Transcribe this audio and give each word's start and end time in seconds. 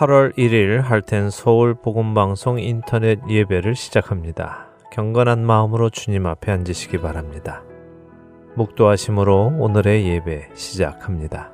8월 0.00 0.34
1일 0.34 0.80
할텐 0.80 1.28
서울 1.28 1.74
복음방송 1.74 2.58
인터넷 2.58 3.18
예배를 3.28 3.76
시작합니다. 3.76 4.70
경건한 4.90 5.44
마음으로 5.44 5.90
주님 5.90 6.24
앞에 6.24 6.50
앉으시기 6.52 7.02
바랍니다. 7.02 7.62
묵도하심으로 8.54 9.56
오늘의 9.58 10.08
예배 10.08 10.52
시작합니다. 10.54 11.52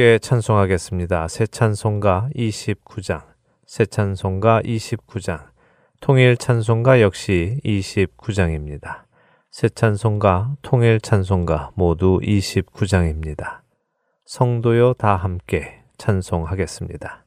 함께 0.00 0.18
찬송하겠습니다. 0.18 1.28
새 1.28 1.46
찬송가 1.46 2.30
29장, 2.34 3.22
새 3.66 3.84
찬송가 3.84 4.62
29장, 4.62 5.48
통일 6.00 6.38
찬송가 6.38 7.02
역시 7.02 7.60
29장입니다. 7.66 9.02
새 9.50 9.68
찬송가, 9.68 10.56
통일 10.62 11.02
찬송가 11.02 11.72
모두 11.74 12.18
29장입니다. 12.22 13.60
성도요 14.24 14.94
다 14.94 15.16
함께 15.16 15.82
찬송하겠습니다. 15.98 17.26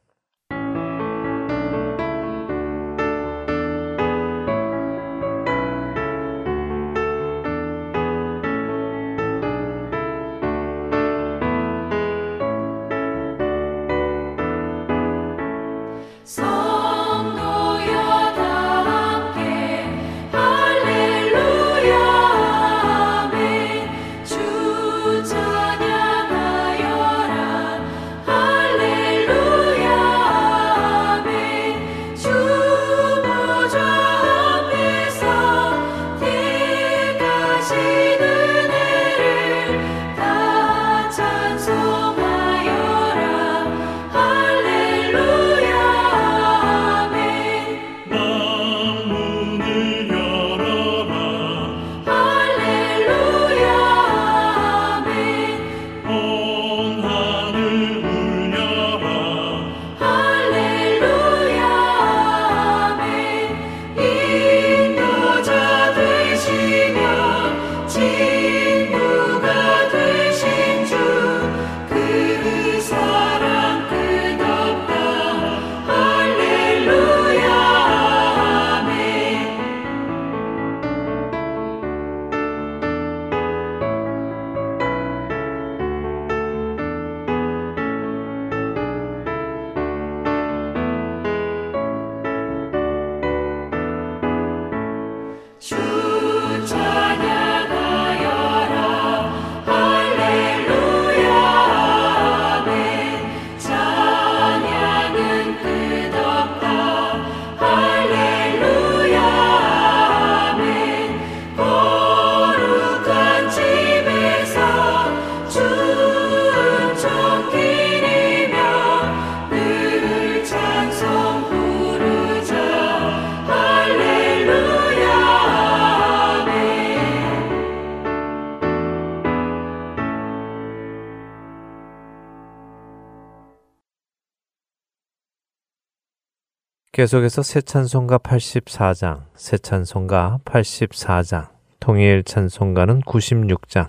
계속해서 136.94 137.42
새 137.42 137.60
찬송가 137.60 138.18
84장, 138.18 139.24
새 139.34 139.58
찬송가 139.58 140.38
84장, 140.44 141.48
통일 141.80 142.22
찬송가는 142.22 143.00
96장, 143.00 143.88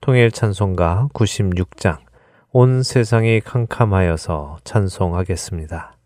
통일 0.00 0.30
찬송가 0.30 1.08
96장, 1.12 1.98
온 2.52 2.82
세상이 2.82 3.42
캄캄하여서 3.42 4.60
찬송하겠습니다. 4.64 5.97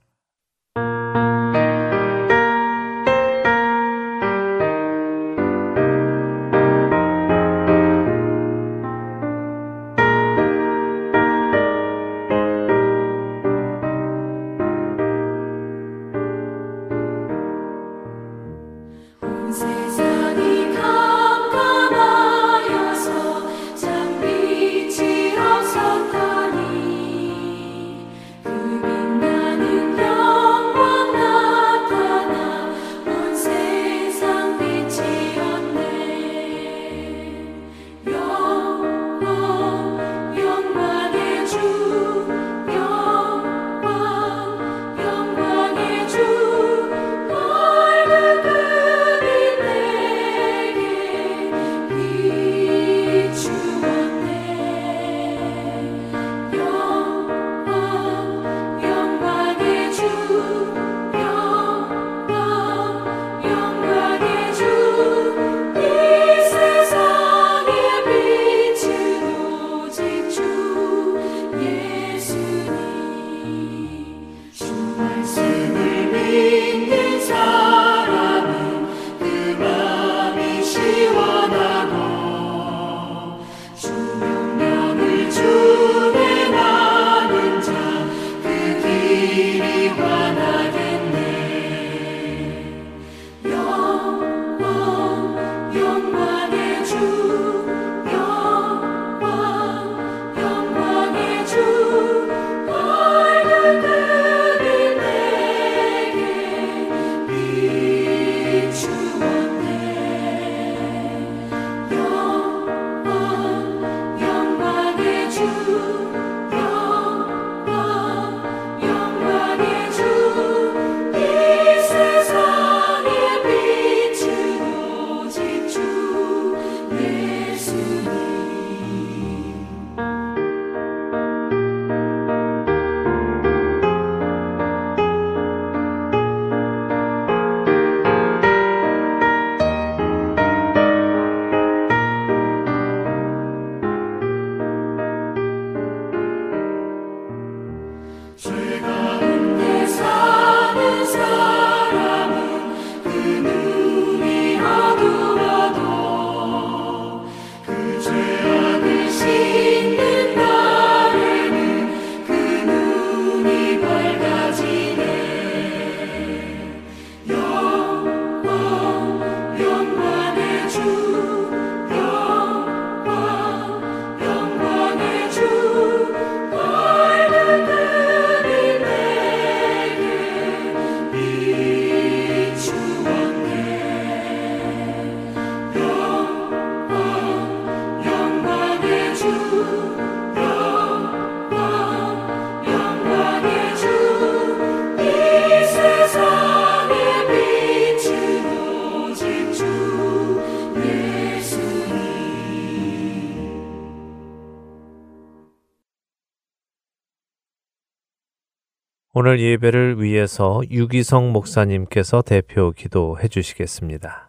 오늘 209.32 209.40
예배를 209.40 210.02
위해서 210.02 210.60
유기성 210.70 211.32
목사님께서 211.32 212.20
대표 212.20 212.70
기도해 212.72 213.28
주시겠습니다. 213.28 214.28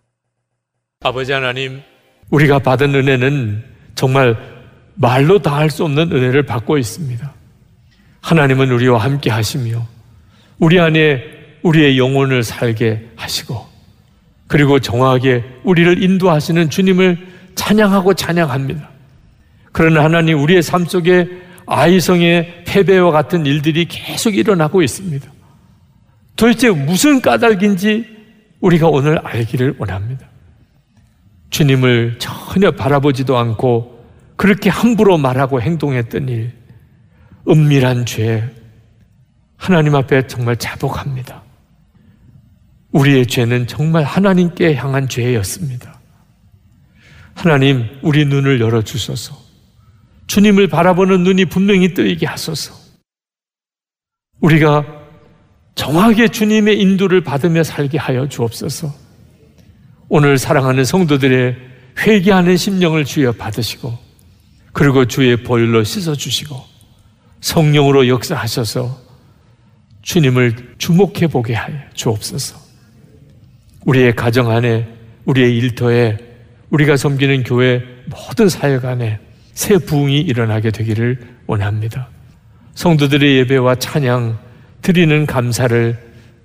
아버지 1.02 1.34
하나님, 1.34 1.82
우리가 2.30 2.60
받은 2.60 2.96
은혜는 2.96 3.66
정말 3.96 4.38
말로 4.96 5.40
다 5.40 5.58
할 5.58 5.70
수 5.70 5.84
없는 5.84 6.10
은혜를 6.14 6.46
받고 6.46 6.78
있습니다. 6.78 7.34
하나님은 8.22 8.72
우리와 8.72 9.00
함께 9.00 9.30
하시며 9.30 9.86
우리 10.58 10.80
안에 10.80 11.22
우리의 11.64 11.98
영혼을 11.98 12.42
살게 12.42 13.10
하시고 13.18 13.62
그리고 14.48 14.80
정확하게 14.80 15.44
우리를 15.66 16.02
인도하시는 16.02 16.70
주님을 16.70 17.18
찬양하고 17.56 18.14
찬양합니다. 18.14 18.90
그러나 19.74 20.06
하나님 20.06 20.40
우리의 20.42 20.64
삶 20.64 20.86
속에 20.86 21.28
아이성의 21.66 22.63
패배와 22.74 23.12
같은 23.12 23.46
일들이 23.46 23.86
계속 23.86 24.36
일어나고 24.36 24.82
있습니다. 24.82 25.32
도대체 26.36 26.72
무슨 26.72 27.22
까닭인지 27.22 28.08
우리가 28.62 28.88
오늘 28.88 29.20
알기를 29.20 29.76
원합니다. 29.78 30.28
주님을 31.52 32.18
전혀 32.18 32.72
바라보지도 32.72 33.38
않고 33.38 34.04
그렇게 34.36 34.72
함부로 34.72 35.20
말하고 35.20 35.62
행동했던 35.62 36.30
일, 36.30 36.54
은밀한 37.48 38.08
죄, 38.08 38.50
하나님 39.56 39.94
앞에 39.94 40.26
정말 40.26 40.58
자복합니다. 40.58 41.44
우리의 42.92 43.28
죄는 43.28 43.68
정말 43.68 44.04
하나님께 44.04 44.74
향한 44.74 45.08
죄였습니다. 45.08 46.00
하나님, 47.36 47.88
우리 48.02 48.26
눈을 48.26 48.60
열어주소서. 48.60 49.43
주님을 50.28 50.68
바라보는 50.68 51.24
눈이 51.24 51.46
분명히 51.46 51.94
뜨이게 51.94 52.26
하소서. 52.26 52.74
우리가 54.40 54.86
정확하게 55.76 56.28
주님의 56.28 56.80
인도를 56.80 57.22
받으며 57.22 57.64
살게 57.64 57.98
하여 57.98 58.28
주옵소서. 58.28 58.94
오늘 60.10 60.38
사랑하는 60.38 60.86
성도들의 60.86 61.56
회개하는 62.00 62.58
심령을 62.58 63.06
주여 63.06 63.34
받으시고, 63.34 63.98
그리고 64.72 65.06
주의 65.06 65.36
보혈로 65.38 65.84
씻어주시고, 65.84 66.56
성령으로 67.42 68.08
역사하셔서 68.08 69.02
주님을 70.02 70.76
주목해 70.78 71.28
보게 71.28 71.54
하여 71.54 71.76
주옵소서. 71.94 72.58
우리의 73.86 74.16
가정 74.16 74.50
안에, 74.50 74.88
우리의 75.26 75.58
일터에, 75.58 76.18
우리가 76.70 76.98
섬기는 76.98 77.44
교회 77.44 77.82
모든 78.08 78.50
사역 78.50 78.86
안에 78.86 79.20
새 79.54 79.78
부흥이 79.78 80.20
일어나게 80.22 80.72
되기를 80.72 81.20
원합니다. 81.48 82.10
성도들의 82.76 83.38
예배와 83.38 83.76
찬양 83.76 84.40
드리는 84.82 85.26
감사를 85.26 85.98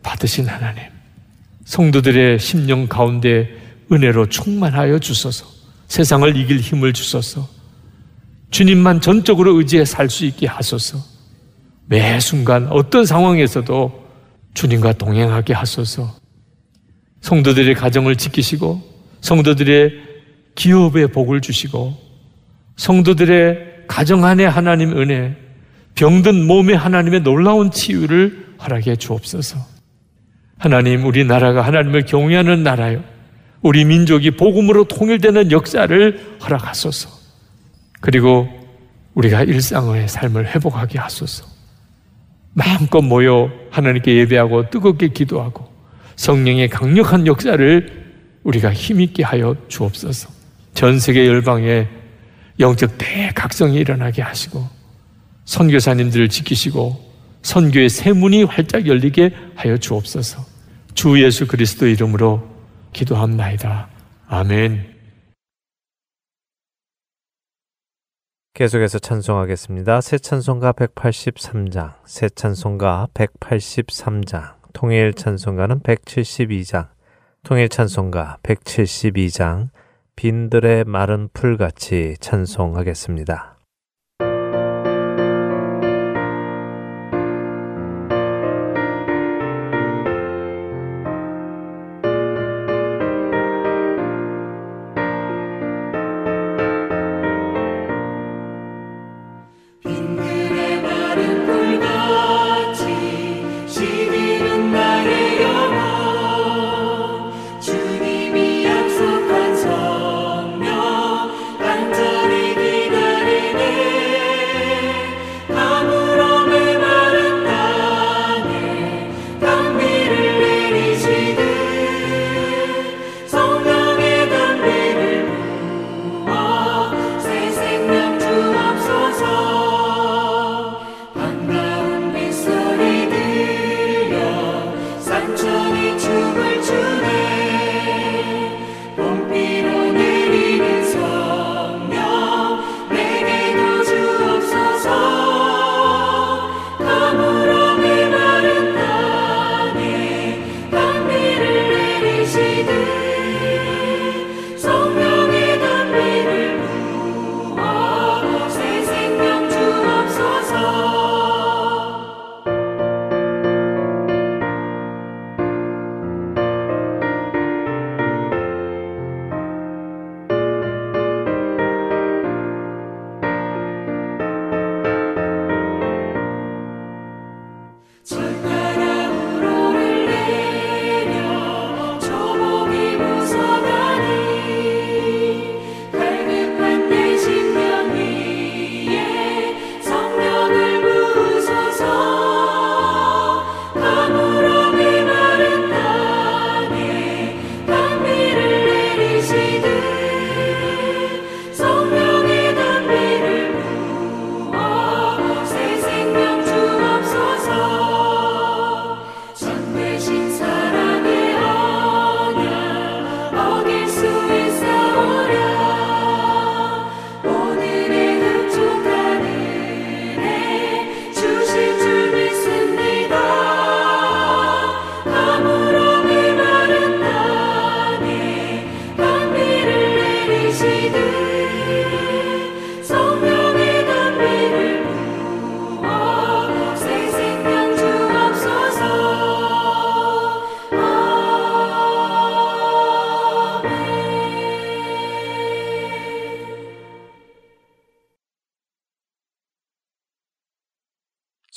받으신 0.03 0.47
하나님. 0.47 0.83
성도들의 1.65 2.39
심령 2.39 2.87
가운데 2.87 3.51
은혜로 3.91 4.29
충만하여 4.29 4.99
주소서. 4.99 5.47
세상을 5.89 6.37
이길 6.37 6.61
힘을 6.61 6.93
주소서. 6.93 7.49
주님만 8.51 9.01
전적으로 9.01 9.59
의지해 9.59 9.85
살 9.85 10.09
수 10.09 10.25
있게 10.25 10.47
하소서. 10.47 10.99
매 11.87 12.21
순간 12.21 12.69
어떤 12.69 13.07
상황에서도 13.07 14.07
주님과 14.55 14.95
동행하게 14.95 15.55
하소서. 15.55 16.15
성도들의 17.23 17.75
가정을 17.75 18.17
지키시고 18.17 18.83
성도들의 19.21 19.93
기업에 20.55 21.07
복을 21.07 21.41
주시고 21.41 22.08
성도들의 22.79 23.85
가정 23.87 24.25
안에 24.25 24.47
하나님 24.47 24.97
은혜, 24.97 25.37
병든 25.95 26.47
몸에 26.47 26.75
하나님의 26.75 27.23
놀라운 27.23 27.71
치유를 27.71 28.55
허락해 28.63 28.97
주옵소서. 28.97 29.59
하나님, 30.59 31.05
우리나라가 31.05 31.63
하나님을 31.63 32.05
경외하는 32.05 32.63
나라요. 32.63 33.03
우리 33.63 33.85
민족이 33.85 34.33
복음으로 34.33 34.85
통일되는 34.85 35.51
역사를 35.51 36.39
허락하소서. 36.41 37.11
그리고 38.01 38.49
우리가 39.15 39.43
일상의 39.43 40.07
삶을 40.07 40.55
회복하게 40.55 41.01
하소서. 41.01 41.47
마음껏 42.55 43.03
모여 43.03 43.51
하나님께 43.71 44.17
예배하고 44.19 44.71
뜨겁게 44.71 45.09
기도하고 45.09 45.69
성령의 46.15 46.69
강력한 46.69 47.27
역사를 47.27 48.15
우리가 48.45 48.73
힘있게 48.73 49.25
하여 49.25 49.57
주옵소서. 49.67 50.29
전 50.75 51.01
세계 51.01 51.27
열방에 51.27 51.98
영적 52.61 52.99
대각성이 52.99 53.77
일어나게 53.77 54.23
하시고 54.23 54.69
선교사님들을 55.45 56.29
지키시고 56.29 57.09
선교의 57.43 57.89
새 57.89 58.13
문이 58.13 58.45
활짝 58.45 58.87
열리게 58.87 59.35
하여 59.55 59.77
주옵소서. 59.77 60.45
주 60.95 61.23
예수 61.23 61.47
그리스도 61.47 61.87
이름으로 61.87 62.47
기도합나이다. 62.93 63.89
아멘. 64.27 64.99
계속해서 68.55 68.99
찬송하겠습니다. 68.99 70.01
새 70.01 70.19
찬송가 70.19 70.73
183장, 70.73 71.95
새 72.05 72.29
찬송가 72.29 73.07
183장, 73.15 74.55
통일 74.73 75.15
찬송가는 75.15 75.81
172장, 75.81 76.89
통일 77.45 77.69
찬송가 77.69 78.39
172장, 78.43 79.69
빈들의 80.19 80.83
마른 80.85 81.29
풀같이 81.33 82.17
찬송하겠습니다. 82.19 83.58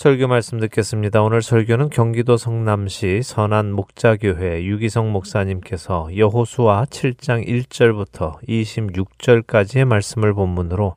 설교 0.01 0.27
말씀 0.27 0.59
듣겠습니다. 0.59 1.21
오늘 1.21 1.43
설교는 1.43 1.91
경기도 1.91 2.35
성남시 2.35 3.21
선안 3.21 3.71
목자교회 3.71 4.65
유기성 4.65 5.11
목사님께서 5.11 6.09
여호수아 6.17 6.85
7장 6.85 7.47
1절부터 7.47 8.41
26절까지의 8.47 9.85
말씀을 9.85 10.33
본문으로 10.33 10.95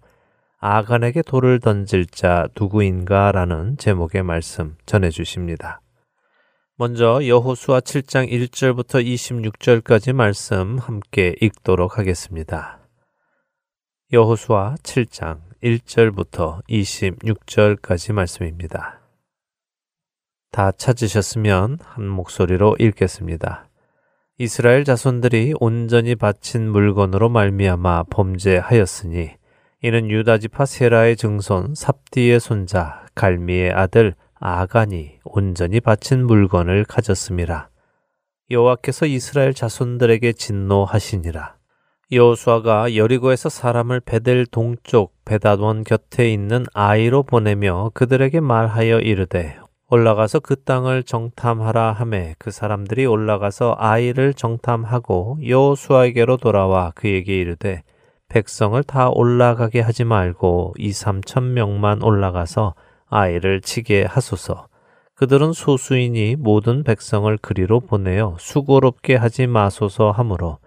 아간에게 0.59 1.21
돌을 1.21 1.61
던질 1.61 2.07
자 2.07 2.49
누구인가라는 2.59 3.77
제목의 3.77 4.23
말씀 4.23 4.75
전해 4.87 5.11
주십니다. 5.11 5.83
먼저 6.79 7.27
여호수아 7.27 7.81
7장 7.81 8.27
1절부터 8.27 9.05
26절까지 9.05 10.15
말씀 10.15 10.79
함께 10.79 11.35
읽도록 11.43 11.99
하겠습니다. 11.99 12.79
여호수아 14.15 14.77
7장 14.83 15.44
1절부터 15.64 16.62
26절까지 16.68 18.12
말씀입니다. 18.12 19.00
다 20.52 20.71
찾으셨으면 20.71 21.78
한 21.83 22.06
목소리로 22.06 22.76
읽겠습니다. 22.78 23.66
이스라엘 24.37 24.85
자손들이 24.85 25.54
온전히 25.59 26.16
바친 26.16 26.68
물건으로 26.71 27.30
말미암아 27.30 28.04
범죄하였으니 28.11 29.30
이는 29.83 30.11
유다 30.11 30.37
지파 30.37 30.66
세라의 30.66 31.16
증손 31.16 31.75
삽디의 31.75 32.40
손자 32.40 33.06
갈미의 33.14 33.73
아들 33.73 34.14
아간이 34.35 35.21
온전히 35.25 35.80
바친 35.80 36.26
물건을 36.26 36.85
가졌음이라. 36.85 37.71
여호와께서 38.50 39.06
이스라엘 39.06 39.54
자손들에게 39.54 40.35
진노하시니라. 40.35 41.56
여호수아가 42.13 42.97
여리고에서 42.97 43.49
사람을 43.49 44.01
베델 44.01 44.47
동쪽 44.47 45.15
베다돈 45.25 45.85
곁에 45.85 46.31
있는 46.31 46.67
아이로 46.75 47.23
보내며 47.23 47.93
그들에게 47.95 48.41
말하여 48.41 49.01
이르되 49.01 49.57
올라가서 49.89 50.41
그 50.41 50.63
땅을 50.63 51.05
정탐하라 51.05 51.93
하매 51.93 52.35
그 52.39 52.51
사람들이 52.51 53.07
올라가서 53.07 53.77
아이를 53.79 54.35
정탐하고 54.35 55.39
여호수아에게로 55.47 56.37
돌아와 56.37 56.93
그에게 56.95 57.39
이르되 57.39 57.83
백성을 58.29 58.83
다 58.83 59.11
올라가게 59.11 59.81
하지 59.81 60.05
말고 60.05 60.75
이 60.79 60.93
삼천 60.93 61.55
명만 61.55 62.03
올라가서 62.03 62.75
아이를 63.09 63.61
치게 63.61 64.05
하소서. 64.05 64.67
그들은 65.15 65.53
소수이니 65.53 66.37
모든 66.37 66.83
백성을 66.83 67.37
그리로 67.41 67.79
보내어 67.79 68.37
수고롭게 68.41 69.15
하지 69.15 69.47
마소서 69.47 70.11
하므로 70.11 70.59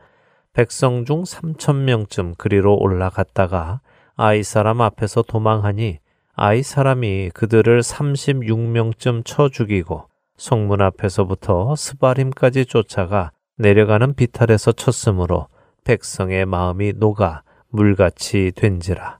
백성 0.57 1.05
중 1.05 1.21
3천 1.21 1.83
명쯤 1.83 2.33
그리로 2.35 2.75
올라갔다가 2.79 3.79
아이 4.15 4.41
사람 4.41 4.81
앞에서 4.81 5.21
도망하니 5.21 5.99
아이 6.33 6.63
사람이 6.63 7.29
그들을 7.35 7.81
36명쯤 7.81 9.23
쳐 9.23 9.49
죽이고 9.49 10.05
성문 10.35 10.81
앞에서부터 10.81 11.75
스바림까지 11.75 12.65
쫓아가 12.65 13.29
내려가는 13.57 14.15
비탈에서 14.15 14.71
쳤으므로 14.71 15.47
백성의 15.83 16.47
마음이 16.47 16.93
녹아 16.95 17.43
물같이 17.69 18.51
된지라. 18.55 19.19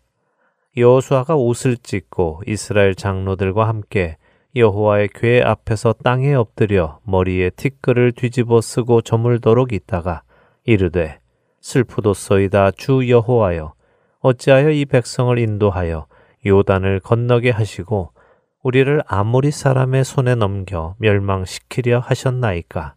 여호수아가 0.76 1.36
옷을 1.36 1.78
찢고 1.78 2.42
이스라엘 2.48 2.96
장로들과 2.96 3.68
함께 3.68 4.18
여호와의 4.56 5.10
궤 5.14 5.44
앞에서 5.44 5.94
땅에 6.04 6.34
엎드려 6.34 6.98
머리에 7.04 7.52
티끌을 7.52 8.14
뒤집어 8.14 8.60
쓰고 8.60 9.02
저물도록 9.02 9.72
있다가 9.72 10.24
이르되 10.64 11.20
슬프도소이다 11.68 12.72
주 12.72 13.10
여호와여. 13.10 13.74
어찌하여 14.22 14.70
이 14.70 14.86
백성을 14.86 15.38
인도하여 15.38 16.08
요단을 16.46 17.02
건너게 17.02 17.50
하시고 17.52 18.14
우리를 18.64 19.02
아무리 19.06 19.52
사람의 19.52 20.06
손에 20.06 20.36
넘겨 20.36 20.96
멸망시키려 21.00 22.00
하셨나이까? 22.00 22.96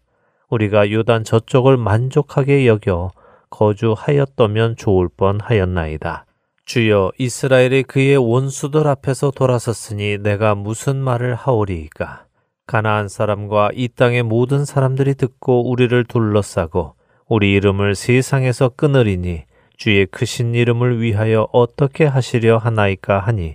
우리가 0.50 0.90
요단 0.92 1.24
저쪽을 1.24 1.78
만족하게 1.78 2.68
여겨 2.68 3.10
거주하였더면 3.50 4.76
좋을 4.76 5.08
뻔하였나이다. 5.16 6.26
주여 6.64 7.10
이스라엘이 7.18 7.82
그의 7.82 8.16
원수들 8.16 8.86
앞에서 8.86 9.32
돌아섰으니 9.32 10.18
내가 10.18 10.54
무슨 10.54 10.96
말을 10.96 11.34
하오리이까? 11.34 12.26
가나안 12.68 13.08
사람과 13.08 13.70
이 13.74 13.88
땅의 13.88 14.22
모든 14.22 14.64
사람들이 14.64 15.16
듣고 15.16 15.68
우리를 15.68 16.04
둘러싸고 16.04 16.99
우리 17.30 17.52
이름을 17.52 17.94
세상에서 17.94 18.70
끊으리니 18.70 19.44
주의 19.76 20.04
크신 20.04 20.56
이름을 20.56 21.00
위하여 21.00 21.46
어떻게 21.52 22.04
하시려 22.04 22.58
하나이까 22.58 23.20
하니 23.20 23.54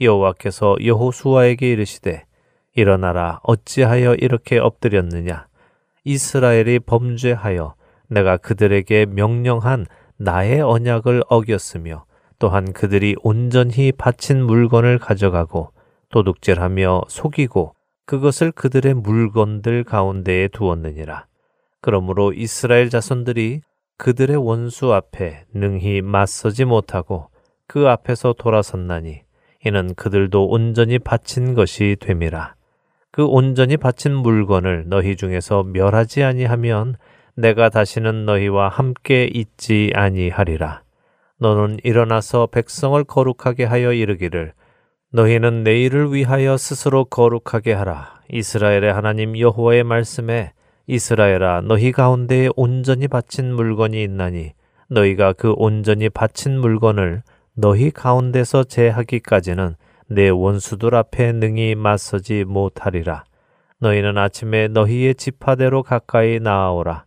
여호와께서 0.00 0.76
여호수아에게 0.82 1.70
이르시되 1.70 2.24
일어나라 2.74 3.38
어찌하여 3.42 4.14
이렇게 4.14 4.58
엎드렸느냐 4.58 5.48
이스라엘이 6.04 6.78
범죄하여 6.78 7.74
내가 8.08 8.38
그들에게 8.38 9.04
명령한 9.10 9.84
나의 10.16 10.62
언약을 10.62 11.22
어겼으며 11.28 12.06
또한 12.38 12.72
그들이 12.72 13.16
온전히 13.22 13.92
바친 13.92 14.42
물건을 14.42 14.98
가져가고 14.98 15.72
도둑질하며 16.08 17.02
속이고 17.08 17.74
그것을 18.06 18.50
그들의 18.50 18.94
물건들 18.94 19.84
가운데에 19.84 20.48
두었느니라. 20.48 21.26
그러므로 21.80 22.32
이스라엘 22.32 22.90
자손들이 22.90 23.62
그들의 23.98 24.36
원수 24.36 24.92
앞에 24.94 25.44
능히 25.54 26.00
맞서지 26.02 26.64
못하고 26.64 27.28
그 27.66 27.88
앞에서 27.88 28.34
돌아섰나니 28.38 29.22
이는 29.64 29.94
그들도 29.94 30.48
온전히 30.48 30.98
바친 30.98 31.54
것이 31.54 31.96
됨이라. 32.00 32.54
그 33.12 33.24
온전히 33.26 33.76
바친 33.76 34.14
물건을 34.14 34.84
너희 34.86 35.16
중에서 35.16 35.64
멸하지 35.64 36.22
아니하면 36.22 36.96
내가 37.34 37.68
다시는 37.68 38.24
너희와 38.24 38.68
함께 38.68 39.28
있지 39.32 39.92
아니하리라. 39.94 40.82
너는 41.38 41.78
일어나서 41.82 42.46
백성을 42.46 43.02
거룩하게 43.04 43.64
하여 43.64 43.92
이르기를 43.92 44.52
너희는 45.12 45.64
내일을 45.64 46.12
위하여 46.12 46.56
스스로 46.56 47.04
거룩하게 47.04 47.72
하라. 47.72 48.20
이스라엘의 48.30 48.92
하나님 48.92 49.38
여호와의 49.38 49.84
말씀에 49.84 50.52
이스라엘아 50.92 51.60
너희 51.60 51.92
가운데에 51.92 52.48
온전히 52.56 53.06
바친 53.06 53.54
물건이 53.54 54.02
있나니 54.02 54.54
너희가 54.88 55.34
그 55.34 55.54
온전히 55.56 56.08
바친 56.08 56.58
물건을 56.58 57.22
너희 57.54 57.92
가운데서 57.92 58.64
제하기까지는 58.64 59.76
내 60.08 60.28
원수들 60.30 60.96
앞에 60.96 61.30
능히 61.30 61.76
맞서지 61.76 62.42
못하리라. 62.42 63.22
너희는 63.78 64.18
아침에 64.18 64.66
너희의 64.66 65.14
지파대로 65.14 65.84
가까이 65.84 66.40
나아오라. 66.40 67.04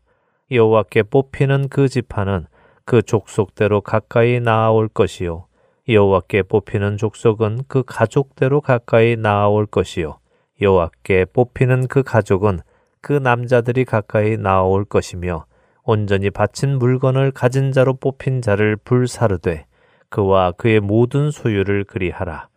여호와께 0.50 1.04
뽑히는 1.04 1.68
그 1.68 1.90
지파는 1.90 2.46
그 2.86 3.02
족속대로 3.02 3.82
가까이 3.82 4.40
나아올 4.40 4.88
것이요. 4.88 5.48
여호와께 5.90 6.44
뽑히는 6.44 6.96
족속은 6.96 7.63
그 7.68 7.84
가족대로 7.84 8.62
가까이 8.62 9.18
나아올 9.18 9.66
것이요. 9.66 10.20
여호와께 10.62 11.25
뽑히는 11.34 11.88
그 11.90 12.02
가족은 12.02 12.62
그 13.04 13.12
남자들이 13.12 13.84
가까이 13.84 14.38
나올 14.38 14.86
것이며 14.86 15.46
온전히 15.84 16.30
바친 16.30 16.80
물건을 16.80 17.32
가진 17.32 17.74
자로 17.74 17.96
뽑힌 17.96 18.42
자를 18.42 18.78
불사르되 18.78 19.66
그와 20.08 20.54
그의 20.54 20.80
모든 20.80 21.30
소유를 21.30 21.84
그리하라. 21.84 22.48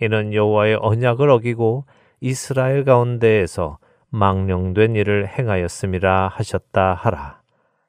이는 0.00 0.32
여호와의 0.32 0.78
언약을 0.80 1.28
어기고 1.28 1.84
이스라엘 2.20 2.84
가운데에서 2.84 3.76
망령된 4.08 4.96
일을 4.96 5.28
행하였음이라 5.28 6.28
하셨다 6.28 6.94
하라. 6.94 7.42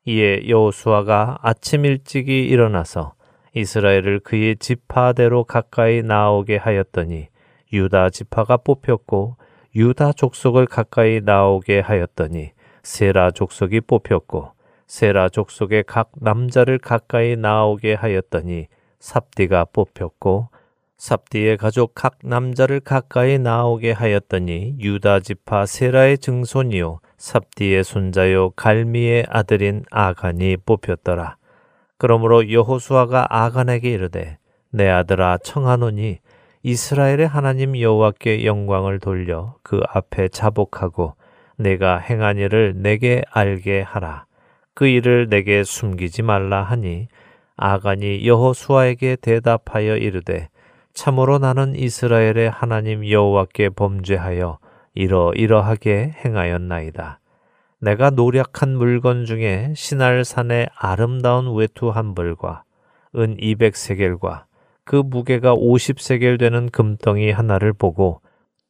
이에 0.03 0.49
여호수아가 0.49 1.37
아침 1.41 1.85
일찍이 1.85 2.45
일어나서 2.45 3.13
이스라엘을 3.55 4.19
그의 4.19 4.57
지파대로 4.57 5.45
가까이 5.45 6.01
나오게 6.01 6.57
하였더니 6.57 7.29
유다 7.71 8.09
지파가 8.09 8.57
뽑혔고 8.57 9.37
유다 9.75 10.13
족속을 10.13 10.65
가까이 10.65 11.21
나오게 11.21 11.79
하였더니 11.79 12.51
세라 12.83 13.31
족속이 13.31 13.81
뽑혔고 13.81 14.51
세라 14.87 15.29
족속의 15.29 15.85
각 15.87 16.11
남자를 16.19 16.77
가까이 16.77 17.37
나오게 17.37 17.93
하였더니 17.93 18.67
삽디가 18.99 19.65
뽑혔고 19.71 20.49
삽디의 20.97 21.57
가족 21.57 21.95
각 21.95 22.17
남자를 22.23 22.79
가까이 22.79 23.39
나오게 23.39 23.91
하였더니 23.91 24.75
유다 24.79 25.21
지파 25.21 25.65
세라의 25.65 26.17
증손이요 26.19 26.99
삽디의 27.17 27.83
손자요 27.83 28.51
갈미의 28.51 29.25
아들인 29.29 29.83
아간이 29.89 30.57
뽑혔더라. 30.57 31.37
그러므로 31.97 32.51
여호수아가 32.51 33.25
아간에게 33.29 33.89
이르되 33.89 34.37
내 34.69 34.89
아들아 34.89 35.39
청하노니 35.39 36.19
이스라엘의 36.63 37.27
하나님 37.27 37.79
여호와께 37.79 38.45
영광을 38.45 38.99
돌려 38.99 39.55
그 39.63 39.81
앞에 39.89 40.27
자복하고 40.27 41.15
내가 41.57 41.97
행한 41.97 42.37
일을 42.37 42.73
내게 42.77 43.23
알게 43.31 43.81
하라. 43.81 44.25
그 44.75 44.85
일을 44.85 45.27
내게 45.29 45.63
숨기지 45.63 46.21
말라 46.21 46.61
하니 46.61 47.07
아간이 47.57 48.27
여호수아에게 48.27 49.17
대답하여 49.21 49.97
이르되 49.97 50.49
참으로 50.93 51.39
나는 51.39 51.75
이스라엘의 51.75 52.51
하나님 52.51 53.09
여호와께 53.09 53.69
범죄하여 53.69 54.59
이러이러하게 54.93 56.13
행하였나이다. 56.23 57.19
내가 57.79 58.11
노력한 58.11 58.77
물건 58.77 59.25
중에 59.25 59.73
신할산의 59.75 60.69
아름다운 60.75 61.55
외투 61.55 61.89
한 61.89 62.13
벌과 62.13 62.63
은 63.15 63.35
200세겔과 63.37 64.43
그 64.85 64.95
무게가 64.95 65.55
50세겔 65.55 66.39
되는 66.39 66.69
금덩이 66.69 67.31
하나를 67.31 67.73
보고 67.73 68.21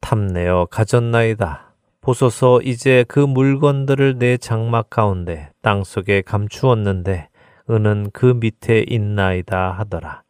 탐내어 0.01 0.67
가졌나이다. 0.71 1.73
보소서 2.01 2.61
이제 2.61 3.05
그 3.07 3.19
물건들을 3.19 4.17
내 4.17 4.37
장막 4.37 4.89
가운데 4.89 5.49
땅 5.61 5.83
속에 5.83 6.21
감추었는데 6.21 7.29
은은 7.69 8.09
그 8.11 8.25
밑에 8.25 8.83
있나이다 8.87 9.71
하더라. 9.71 10.23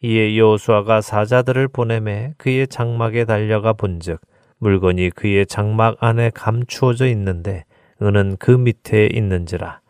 이에 0.00 0.36
여호수아가 0.36 1.00
사자들을 1.00 1.68
보내매 1.68 2.34
그의 2.38 2.68
장막에 2.68 3.24
달려가 3.24 3.72
본즉 3.72 4.20
물건이 4.58 5.10
그의 5.10 5.46
장막 5.46 5.96
안에 6.00 6.30
감추어져 6.30 7.06
있는데 7.08 7.64
은은 8.00 8.36
그 8.38 8.52
밑에 8.52 9.08
있는지라 9.12 9.80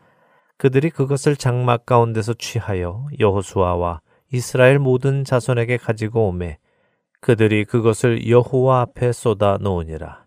그들이 0.57 0.89
그것을 0.89 1.35
장막 1.35 1.85
가운데서 1.85 2.33
취하여 2.33 3.05
여호수아와 3.19 4.01
이스라엘 4.31 4.77
모든 4.77 5.23
자손에게 5.23 5.77
가지고 5.77 6.27
오매 6.27 6.59
그들이 7.19 7.65
그것을 7.65 8.29
여호와 8.29 8.81
앞에 8.81 9.11
쏟아 9.11 9.57
놓으니라. 9.59 10.25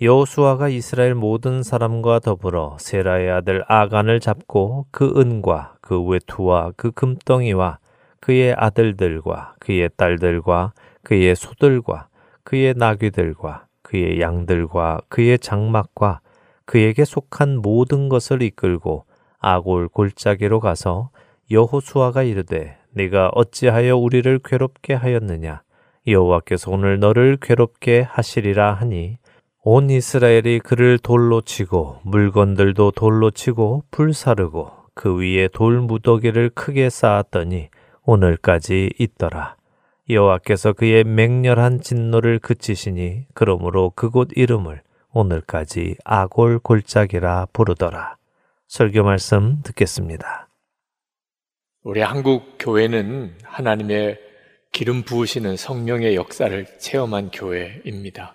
여호수아가 0.00 0.68
이스라엘 0.68 1.14
모든 1.14 1.62
사람과 1.62 2.20
더불어 2.20 2.76
세라의 2.80 3.30
아들 3.30 3.62
아간을 3.68 4.20
잡고 4.20 4.86
그 4.90 5.12
은과 5.16 5.74
그 5.82 6.00
외투와 6.00 6.72
그 6.76 6.90
금덩이와 6.92 7.78
그의 8.20 8.54
아들들과 8.56 9.56
그의 9.58 9.90
딸들과 9.96 10.72
그의 11.02 11.34
소들과 11.34 12.08
그의 12.44 12.74
나귀들과 12.76 13.66
그의 13.82 14.20
양들과 14.20 15.00
그의 15.08 15.38
장막과 15.38 16.20
그에게 16.64 17.04
속한 17.04 17.58
모든 17.58 18.08
것을 18.08 18.42
이끌고 18.42 19.04
아골 19.38 19.88
골짜기로 19.88 20.60
가서 20.60 21.10
여호수아가 21.50 22.22
이르되 22.22 22.76
네가 22.92 23.30
어찌하여 23.34 23.96
우리를 23.96 24.40
괴롭게 24.44 24.94
하였느냐 24.94 25.62
여호와께서 26.06 26.70
오늘 26.70 26.98
너를 26.98 27.38
괴롭게 27.40 28.02
하시리라 28.02 28.72
하니 28.74 29.18
온 29.62 29.90
이스라엘이 29.90 30.60
그를 30.60 30.98
돌로 30.98 31.42
치고 31.42 32.00
물건들도 32.04 32.92
돌로 32.92 33.30
치고 33.30 33.84
불사르고 33.90 34.70
그 34.94 35.18
위에 35.18 35.48
돌 35.48 35.80
무더기를 35.80 36.50
크게 36.50 36.90
쌓았더니 36.90 37.68
오늘까지 38.04 38.94
있더라. 38.98 39.56
여호와께서 40.08 40.72
그의 40.72 41.04
맹렬한 41.04 41.80
진노를 41.80 42.38
그치시니 42.38 43.26
그러므로 43.34 43.92
그곳 43.94 44.30
이름을 44.34 44.82
오늘까지 45.12 45.96
아골 46.04 46.58
골짜기라 46.58 47.48
부르더라. 47.52 48.16
설교 48.66 49.04
말씀 49.04 49.60
듣겠습니다. 49.62 50.49
우리 51.82 52.02
한국 52.02 52.56
교회는 52.58 53.38
하나님의 53.42 54.20
기름 54.70 55.02
부으시는 55.02 55.56
성령의 55.56 56.14
역사를 56.14 56.66
체험한 56.78 57.30
교회입니다. 57.30 58.34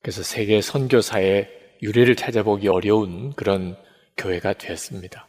그래서 0.00 0.22
세계 0.22 0.62
선교사의 0.62 1.50
유래를 1.82 2.16
찾아보기 2.16 2.68
어려운 2.68 3.34
그런 3.34 3.76
교회가 4.16 4.54
되었습니다. 4.54 5.28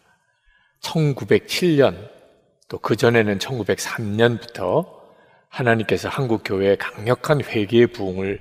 1907년 0.81 2.09
또 2.69 2.79
그전에는 2.79 3.39
1903년부터 3.39 4.87
하나님께서 5.49 6.07
한국 6.07 6.43
교회에 6.45 6.77
강력한 6.77 7.43
회개의 7.43 7.87
부흥을 7.87 8.39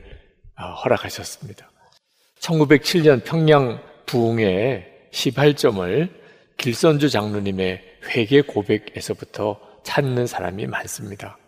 아, 0.55 0.75
허락하셨습니다. 0.75 1.69
1907년 2.39 3.25
평양 3.25 3.83
부흥의 4.07 5.09
18점을 5.13 6.09
길선주 6.57 7.11
장로님의 7.11 7.96
회개 8.09 8.43
고백에서부터 8.43 9.61
찾는 9.83 10.27
사람이 10.27 10.67
많습니다. 10.67 11.39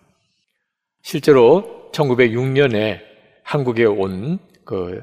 실제로 1.02 1.90
1906년에 1.92 3.00
한국에 3.42 3.84
온 3.84 4.38
그 4.68 5.02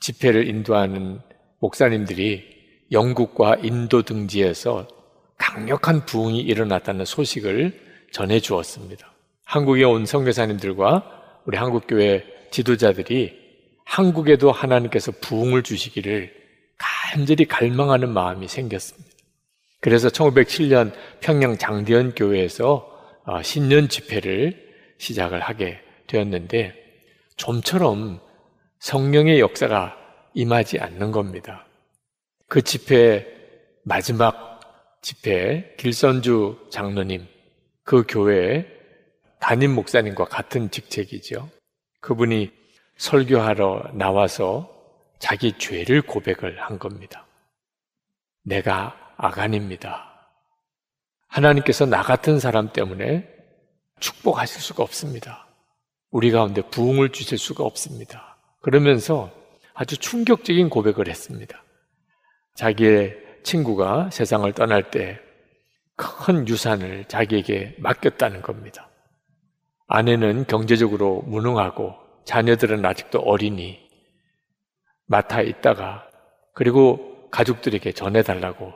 집회를 0.00 0.46
인도하는 0.48 1.22
목사님들이 1.60 2.44
영국과 2.92 3.56
인도 3.62 4.02
등지에서 4.02 4.86
강력한 5.38 6.04
부흥이 6.04 6.40
일어났다는 6.40 7.06
소식을 7.06 7.72
전해 8.12 8.38
주었습니다. 8.38 9.10
한국에 9.46 9.84
온 9.84 10.04
선교사님들과 10.04 11.40
우리 11.46 11.56
한국 11.56 11.86
교회 11.88 12.22
지도자들이 12.50 13.32
한국에도 13.86 14.52
하나님께서 14.52 15.10
부흥을 15.22 15.62
주시기를 15.62 16.34
간절히 16.76 17.46
갈망하는 17.46 18.10
마음이 18.10 18.46
생겼습니다. 18.46 19.01
그래서 19.82 20.08
1907년 20.08 20.92
평양 21.18 21.58
장대현 21.58 22.14
교회에서 22.14 22.88
어, 23.24 23.42
신년 23.42 23.88
집회를 23.88 24.56
시작을 24.98 25.40
하게 25.40 25.80
되었는데 26.06 26.72
좀처럼 27.36 28.20
성령의 28.78 29.40
역사가 29.40 29.96
임하지 30.34 30.78
않는 30.78 31.10
겁니다. 31.10 31.66
그 32.46 32.62
집회 32.62 33.26
마지막 33.82 34.60
집회 35.02 35.74
길선주 35.78 36.68
장로님 36.70 37.26
그 37.82 38.04
교회의 38.08 38.68
담임 39.40 39.74
목사님과 39.74 40.26
같은 40.26 40.70
직책이죠. 40.70 41.50
그분이 42.00 42.52
설교하러 42.98 43.90
나와서 43.94 44.70
자기 45.18 45.58
죄를 45.58 46.02
고백을 46.02 46.60
한 46.60 46.78
겁니다. 46.78 47.26
내가 48.44 49.01
아간입니다. 49.22 50.10
하나님께서 51.28 51.86
나 51.86 52.02
같은 52.02 52.38
사람 52.38 52.72
때문에 52.72 53.28
축복하실 54.00 54.60
수가 54.60 54.82
없습니다. 54.82 55.46
우리 56.10 56.30
가운데 56.30 56.60
부흥을 56.62 57.10
주실 57.10 57.38
수가 57.38 57.64
없습니다. 57.64 58.36
그러면서 58.60 59.30
아주 59.74 59.96
충격적인 59.96 60.68
고백을 60.68 61.08
했습니다. 61.08 61.62
자기의 62.54 63.16
친구가 63.42 64.10
세상을 64.10 64.50
떠날 64.52 64.90
때 64.90 65.32
큰 65.96 66.48
유산을 66.48 67.04
자기에게 67.06 67.76
맡겼다는 67.78 68.42
겁니다. 68.42 68.88
아내는 69.86 70.46
경제적으로 70.46 71.22
무능하고 71.22 71.94
자녀들은 72.24 72.84
아직도 72.84 73.20
어리니 73.20 73.78
맡아 75.06 75.42
있다가 75.42 76.08
그리고 76.54 77.28
가족들에게 77.30 77.92
전해달라고 77.92 78.72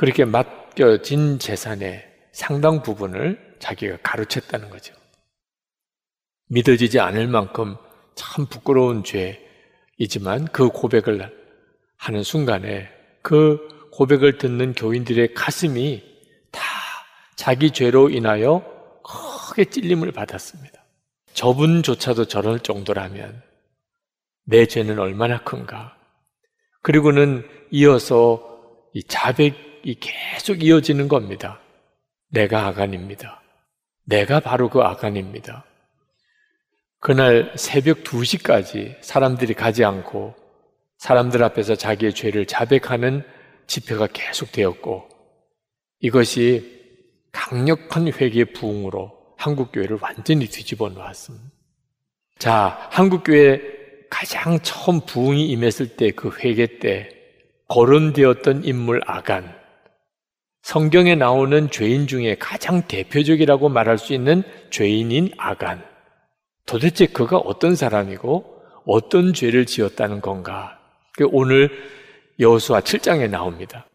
그렇게 0.00 0.24
맡겨진 0.24 1.38
재산의 1.38 2.02
상당 2.32 2.82
부분을 2.82 3.56
자기가 3.58 3.98
가로챘다는 3.98 4.70
거죠. 4.70 4.94
믿어지지 6.46 6.98
않을 7.00 7.26
만큼 7.26 7.76
참 8.14 8.46
부끄러운 8.46 9.04
죄이지만 9.04 10.46
그 10.52 10.70
고백을 10.70 11.30
하는 11.98 12.22
순간에 12.22 12.88
그 13.20 13.58
고백을 13.92 14.38
듣는 14.38 14.72
교인들의 14.72 15.34
가슴이 15.34 16.02
다 16.50 16.62
자기 17.36 17.70
죄로 17.70 18.08
인하여 18.08 18.64
크게 19.04 19.66
찔림을 19.66 20.12
받았습니다. 20.12 20.82
저분조차도 21.34 22.24
저럴 22.24 22.60
정도라면 22.60 23.42
내 24.46 24.64
죄는 24.64 24.98
얼마나 24.98 25.44
큰가. 25.44 25.94
그리고는 26.80 27.46
이어서 27.70 28.46
이 28.94 29.02
자백이 29.02 29.69
계속 30.00 30.62
이어지는 30.62 31.08
겁니다. 31.08 31.60
내가 32.28 32.66
아간입니다. 32.66 33.42
내가 34.04 34.40
바로 34.40 34.68
그 34.68 34.80
아간입니다. 34.80 35.64
그날 37.00 37.52
새벽 37.56 38.04
2시까지 38.04 38.96
사람들이 39.00 39.54
가지 39.54 39.84
않고 39.84 40.34
사람들 40.98 41.42
앞에서 41.42 41.74
자기의 41.74 42.14
죄를 42.14 42.46
자백하는 42.46 43.22
집회가 43.66 44.06
계속되었고 44.06 45.08
이것이 46.00 46.78
강력한 47.32 48.08
회개 48.08 48.52
부흥으로 48.52 49.34
한국 49.36 49.72
교회를 49.72 49.98
완전히 50.02 50.46
뒤집어 50.46 50.88
놓았습니다. 50.90 51.46
자, 52.38 52.88
한국 52.90 53.22
교회 53.24 53.60
가장 54.10 54.58
처음 54.60 55.00
부흥이 55.00 55.48
임했을 55.50 55.96
때 55.96 56.10
그 56.10 56.30
회개 56.38 56.78
때 56.80 57.08
거론되었던 57.68 58.64
인물 58.64 59.00
아간 59.06 59.59
성경에 60.62 61.14
나오는 61.14 61.70
죄인 61.70 62.06
중에 62.06 62.36
가장 62.38 62.82
대표적이라고 62.82 63.68
말할 63.68 63.98
수 63.98 64.12
있는 64.12 64.42
죄인인 64.70 65.32
아간 65.36 65.82
도대체 66.66 67.06
그가 67.06 67.38
어떤 67.38 67.74
사람이고 67.74 68.62
어떤 68.86 69.32
죄를 69.32 69.66
지었다는 69.66 70.20
건가? 70.20 70.78
그 71.16 71.26
오늘 71.32 71.70
여호수아 72.38 72.80
7장에 72.80 73.28
나옵니다. 73.28 73.86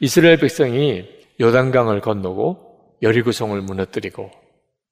이스라엘 0.00 0.38
백성이 0.38 1.08
요단강을 1.40 2.00
건너고 2.00 2.96
여리고성을 3.02 3.60
무너뜨리고 3.62 4.30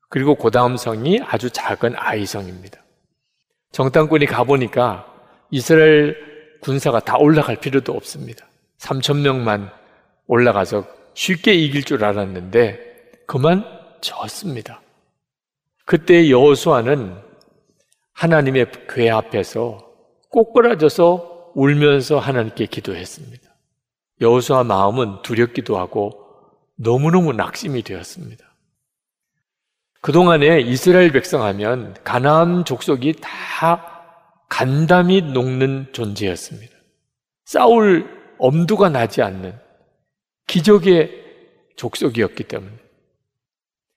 그리고 0.08 0.36
그 0.36 0.50
다음 0.50 0.76
성이 0.76 1.20
아주 1.24 1.50
작은 1.50 1.94
아이성입니다. 1.96 2.80
정탐꾼이 3.72 4.26
가보니까 4.26 5.12
이스라엘 5.50 6.16
군사가 6.60 7.00
다 7.00 7.16
올라갈 7.18 7.56
필요도 7.56 7.92
없습니다. 7.92 8.46
3천 8.78 9.22
명만 9.22 9.70
올라가서 10.26 10.86
쉽게 11.16 11.54
이길 11.54 11.82
줄 11.82 12.04
알았는데 12.04 12.78
그만 13.26 13.64
졌습니다. 14.02 14.82
그때 15.86 16.30
여호수아는 16.30 17.16
하나님의 18.12 18.66
궤 18.88 19.10
앞에서 19.10 19.78
꼬꾸라져서 20.28 21.52
울면서 21.54 22.18
하나님께 22.18 22.66
기도했습니다. 22.66 23.42
여호수아 24.20 24.64
마음은 24.64 25.22
두렵기도 25.22 25.78
하고 25.78 26.12
너무너무 26.76 27.32
낙심이 27.32 27.82
되었습니다. 27.82 28.44
그동안에 30.02 30.60
이스라엘 30.60 31.12
백성 31.12 31.42
하면 31.42 31.94
가나안 32.04 32.66
족속이 32.66 33.14
다 33.22 34.04
간담이 34.50 35.22
녹는 35.32 35.88
존재였습니다. 35.92 36.76
싸울 37.46 38.06
엄두가 38.38 38.90
나지 38.90 39.22
않는 39.22 39.65
기적의 40.46 41.24
족속이었기 41.76 42.44
때문에. 42.44 42.72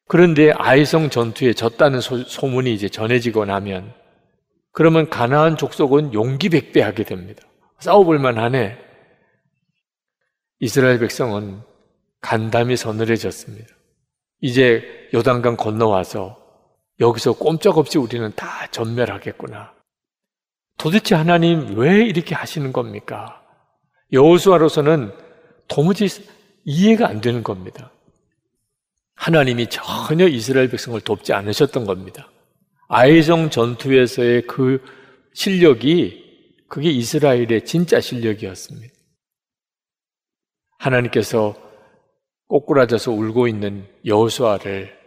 그런데 0.07 0.51
아이성 0.51 1.09
전투에 1.09 1.53
졌다는 1.53 2.01
소, 2.01 2.47
문이 2.47 2.73
이제 2.73 2.89
전해지고 2.89 3.45
나면 3.45 3.93
그러면 4.71 5.09
가나안 5.09 5.57
족속은 5.57 6.13
용기백배하게 6.13 7.03
됩니다. 7.03 7.43
싸워볼 7.79 8.19
만하네. 8.19 8.77
이스라엘 10.59 10.99
백성은 10.99 11.61
간담이 12.21 12.75
서늘해졌습니다. 12.75 13.67
이제 14.41 15.09
요단강 15.13 15.57
건너와서 15.57 16.37
여기서 16.99 17.33
꼼짝없이 17.33 17.97
우리는 17.97 18.31
다 18.35 18.67
전멸하겠구나. 18.71 19.73
도대체 20.77 21.15
하나님 21.15 21.77
왜 21.77 22.05
이렇게 22.05 22.35
하시는 22.35 22.73
겁니까? 22.73 23.41
여호수아로서는 24.11 25.13
도무지 25.67 26.07
이해가 26.65 27.07
안 27.07 27.21
되는 27.21 27.43
겁니다. 27.43 27.91
하나님이 29.15 29.67
전혀 29.69 30.27
이스라엘 30.27 30.69
백성을 30.69 30.99
돕지 31.01 31.33
않으셨던 31.33 31.85
겁니다. 31.85 32.31
아이성 32.87 33.49
전투에서의 33.49 34.43
그 34.47 34.83
실력이 35.33 36.65
그게 36.67 36.89
이스라엘의 36.89 37.65
진짜 37.65 37.99
실력이었습니다. 37.99 38.93
하나님께서 40.77 41.55
꼬꾸라져서 42.47 43.11
울고 43.11 43.47
있는 43.47 43.87
여호수아를 44.05 44.97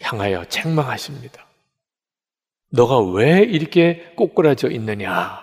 향하여 0.00 0.44
책망하십니다. 0.46 1.46
너가 2.70 3.00
왜 3.12 3.40
이렇게 3.40 4.12
꼬꾸라져 4.16 4.70
있느냐? 4.70 5.40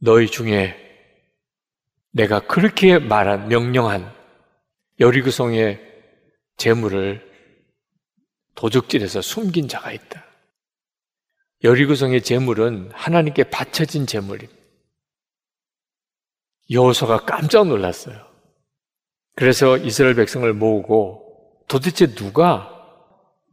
너희 0.00 0.26
중에 0.26 0.87
내가 2.18 2.40
그렇게 2.40 2.98
말한 2.98 3.46
명령한 3.46 4.12
여리구성의 4.98 5.80
재물을 6.56 7.24
도적질해서 8.56 9.22
숨긴 9.22 9.68
자가 9.68 9.92
있다. 9.92 10.24
여리구성의 11.62 12.22
재물은 12.22 12.90
하나님께 12.92 13.44
바쳐진 13.44 14.06
재물입니다. 14.06 14.60
여호수아가 16.70 17.24
깜짝 17.24 17.68
놀랐어요. 17.68 18.16
그래서 19.36 19.76
이스라엘 19.76 20.16
백성을 20.16 20.52
모으고 20.52 21.62
도대체 21.68 22.12
누가 22.16 22.74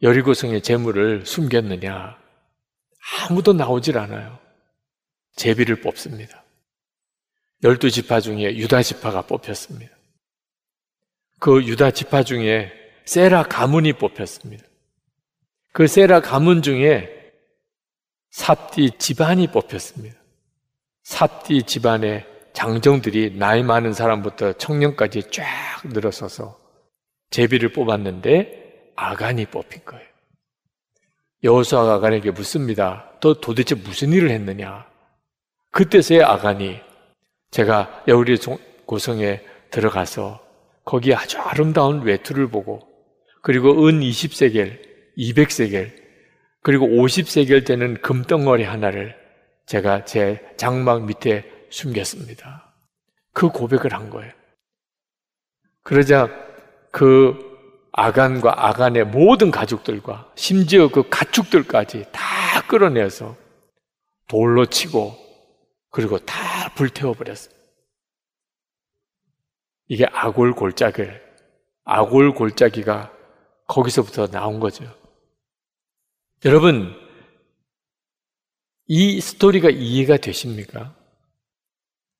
여리고성의 0.02 0.64
재물을 0.64 1.24
숨겼느냐? 1.24 2.18
아무도 3.22 3.54
나오질 3.54 4.00
않아요. 4.00 4.40
제비를 5.36 5.82
뽑습니다. 5.82 6.45
열두 7.64 7.90
지파 7.90 8.20
중에 8.20 8.56
유다 8.58 8.84
지파가 8.84 9.22
뽑혔습니다. 9.24 9.96
그 11.40 11.64
유다 11.64 11.92
지파 11.92 12.24
중에 12.24 12.72
세라 13.06 13.44
가문이 13.44 13.94
뽑혔습니다. 13.94 14.66
그 15.72 15.88
세라 15.88 16.22
가문 16.22 16.62
중에 16.62 17.12
삽디 18.32 18.92
집안이 18.98 19.48
뽑혔습니다. 19.48 20.18
삽디 21.04 21.64
집안의 21.64 22.26
장정들이 22.54 23.38
나이 23.38 23.64
많은 23.64 23.94
사람부터 23.94 24.54
청년까지 24.54 25.30
쫙 25.32 25.46
늘어서서 25.86 26.60
제비를 27.30 27.74
뽑았는데 27.74 28.92
아간이 28.96 29.46
뽑힌 29.48 29.84
거예요. 29.86 30.06
여호수아가 31.44 31.96
아간에게 31.96 32.32
묻습니다. 32.32 33.12
너 33.22 33.34
도대체 33.36 33.76
무슨 33.76 34.14
일을 34.14 34.32
했느냐? 34.32 34.88
그때서야 35.72 36.28
아간이 36.28 36.80
제가 37.56 38.04
여우리 38.10 38.38
고성에 38.86 39.40
들어가서 39.72 40.42
거기 40.84 41.16
아주 41.16 41.40
아름다운 41.40 42.02
외투를 42.02 42.50
보고 42.50 42.86
그리고 43.42 43.88
은 43.88 44.02
20세겔, 44.02 44.78
200세겔 45.18 45.90
그리고 46.62 46.86
50세겔 46.86 47.66
되는 47.66 48.02
금덩어리 48.02 48.66
하나를 48.66 49.16
제가 49.68 50.04
제 50.04 50.46
장막 50.58 51.06
밑에 51.06 51.50
숨겼습니다. 51.70 52.74
그 53.32 53.48
고백을 53.48 53.94
한 53.94 54.10
거예요. 54.10 54.34
그러자 55.84 56.28
그 56.92 57.40
아간과 57.94 58.68
아간의 58.68 59.06
모든 59.06 59.50
가족들과 59.50 60.30
심지어 60.36 60.90
그 60.90 61.08
가축들까지 61.10 62.08
다 62.12 62.22
끌어내서 62.68 63.38
돌로 64.28 64.66
치고 64.66 65.16
그리고 65.90 66.20
다 66.20 66.55
불태워 66.74 67.14
버렸습니다. 67.14 67.56
이게 69.88 70.06
아골 70.12 70.54
골짜기를 70.54 71.22
아골 71.84 72.34
골짜기가 72.34 73.12
거기서부터 73.68 74.28
나온 74.28 74.60
거죠. 74.60 74.84
여러분 76.44 76.96
이 78.88 79.20
스토리가 79.20 79.70
이해가 79.70 80.18
되십니까? 80.18 80.96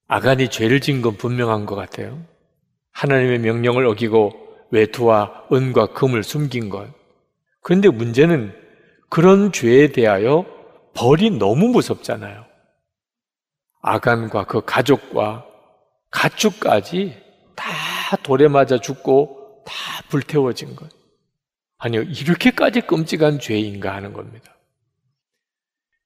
아간이 0.08 0.50
죄를 0.50 0.80
지은 0.80 1.02
건 1.02 1.18
분명한 1.18 1.66
것 1.66 1.76
같아요. 1.76 2.24
하나님의 2.92 3.40
명령을 3.40 3.86
어기고 3.88 4.46
외투와 4.72 5.48
은과 5.52 5.94
금을 5.94 6.24
숨긴 6.24 6.70
것. 6.70 6.88
그런데 7.62 7.90
문제는 7.90 8.54
그런 9.10 9.52
죄에 9.52 9.92
대하여 9.92 10.46
벌이 10.94 11.32
너무 11.32 11.68
무섭잖아요. 11.70 12.46
아간과 13.88 14.46
그 14.46 14.62
가족과 14.66 15.46
가축까지 16.10 17.22
다 17.56 18.18
돌에 18.24 18.48
맞아 18.48 18.80
죽고 18.80 19.64
다 19.64 19.74
불태워진 20.10 20.76
것. 20.76 20.90
아니요, 21.78 22.02
이렇게까지 22.02 22.82
끔찍한 22.82 23.40
죄인가 23.40 23.94
하는 23.94 24.12
겁니다. 24.12 24.56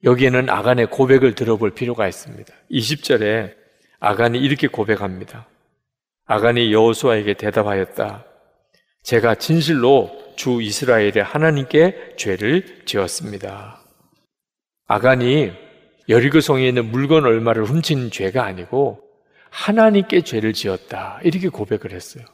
여기에는 0.04 0.50
아간의 0.50 0.88
고백을 0.88 1.36
들어볼 1.36 1.72
필요가 1.72 2.06
있습니다. 2.06 2.54
20절에 2.70 3.56
아간이 4.02 4.39
이렇게 4.39 4.68
고백합니다. 4.68 5.48
아간이 6.26 6.74
여호수아에게 6.74 7.36
대답하였다. 7.36 8.26
제가 9.04 9.36
진실로 9.36 10.12
주 10.36 10.62
이스라엘의 10.62 11.24
하나님께 11.24 12.15
죄를 12.18 12.84
지었습니다. 12.86 13.82
아간이 14.86 15.69
여리고성에 16.10 16.67
있는 16.67 16.91
물건 16.91 17.26
얼마를 17.26 17.63
훔친 17.63 18.10
죄가 18.12 18.43
아니고 18.43 19.00
하나님께 19.52 20.22
죄를 20.22 20.54
지었다. 20.54 21.19
이렇게 21.24 21.50
고백을 21.50 21.91
했어요. 21.91 22.26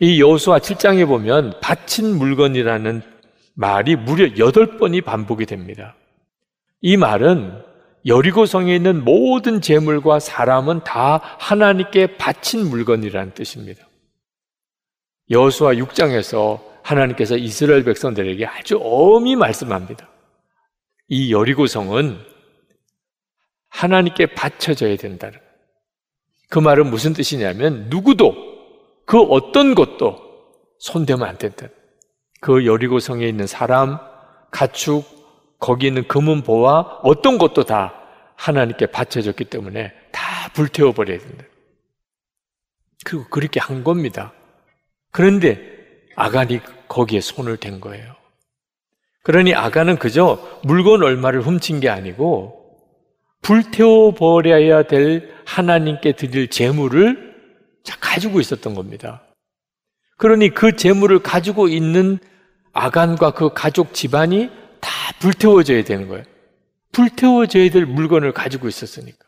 이 0.00 0.20
여호수아 0.20 0.58
7장에 0.58 1.06
보면 1.06 1.60
바친 1.60 2.16
물건이라는 2.16 3.02
말이 3.54 3.96
무려 3.96 4.26
8번이 4.26 5.04
반복이 5.04 5.44
됩니다. 5.44 5.94
이 6.80 6.96
말은 6.96 7.62
여리고성에 8.06 8.74
있는 8.74 9.04
모든 9.04 9.60
재물과 9.60 10.20
사람은 10.20 10.84
다 10.84 11.20
하나님께 11.38 12.16
바친 12.16 12.70
물건이라는 12.70 13.34
뜻입니다. 13.34 13.86
여호수아 15.30 15.74
6장에서 15.74 16.60
하나님께서 16.82 17.36
이스라엘 17.36 17.84
백성들에게 17.84 18.46
아주 18.46 18.78
엄히 18.80 19.36
말씀합니다. 19.36 20.08
이 21.08 21.32
여리고성은 21.32 22.29
하나님께 23.70 24.34
바쳐져야 24.34 24.96
된다는 24.96 25.38
그 26.48 26.58
말은 26.58 26.90
무슨 26.90 27.12
뜻이냐면 27.12 27.86
누구도 27.88 28.34
그 29.06 29.20
어떤 29.20 29.74
것도 29.74 30.18
손대면 30.78 31.28
안 31.28 31.38
된다. 31.38 31.66
그 32.40 32.66
여리고 32.66 32.98
성에 32.98 33.26
있는 33.28 33.46
사람, 33.46 33.98
가축, 34.50 35.04
거기 35.58 35.86
있는 35.86 36.06
금은 36.08 36.42
보와 36.42 37.00
어떤 37.02 37.38
것도 37.38 37.64
다 37.64 37.94
하나님께 38.36 38.86
바쳐졌기 38.86 39.44
때문에 39.44 39.92
다 40.10 40.50
불태워 40.54 40.92
버려야 40.92 41.18
된다. 41.18 41.44
그리고 43.04 43.24
그렇게 43.28 43.60
한 43.60 43.84
겁니다. 43.84 44.32
그런데 45.12 45.60
아간이 46.16 46.60
거기에 46.88 47.20
손을 47.20 47.56
댄 47.58 47.80
거예요. 47.80 48.14
그러니 49.22 49.54
아가는 49.54 49.98
그저 49.98 50.38
물건 50.64 51.02
얼마를 51.02 51.42
훔친 51.42 51.80
게 51.80 51.88
아니고 51.88 52.59
불태워 53.42 54.14
버려야 54.14 54.82
될 54.84 55.32
하나님께 55.44 56.12
드릴 56.12 56.48
재물을 56.48 57.34
가지고 58.00 58.40
있었던 58.40 58.74
겁니다. 58.74 59.22
그러니 60.16 60.50
그 60.50 60.76
재물을 60.76 61.18
가지고 61.20 61.68
있는 61.68 62.18
아간과 62.72 63.32
그 63.32 63.52
가족 63.52 63.94
집안이 63.94 64.50
다 64.80 64.90
불태워져야 65.18 65.84
되는 65.84 66.08
거예요. 66.08 66.24
불태워져야 66.92 67.70
될 67.70 67.86
물건을 67.86 68.32
가지고 68.32 68.68
있었으니까. 68.68 69.18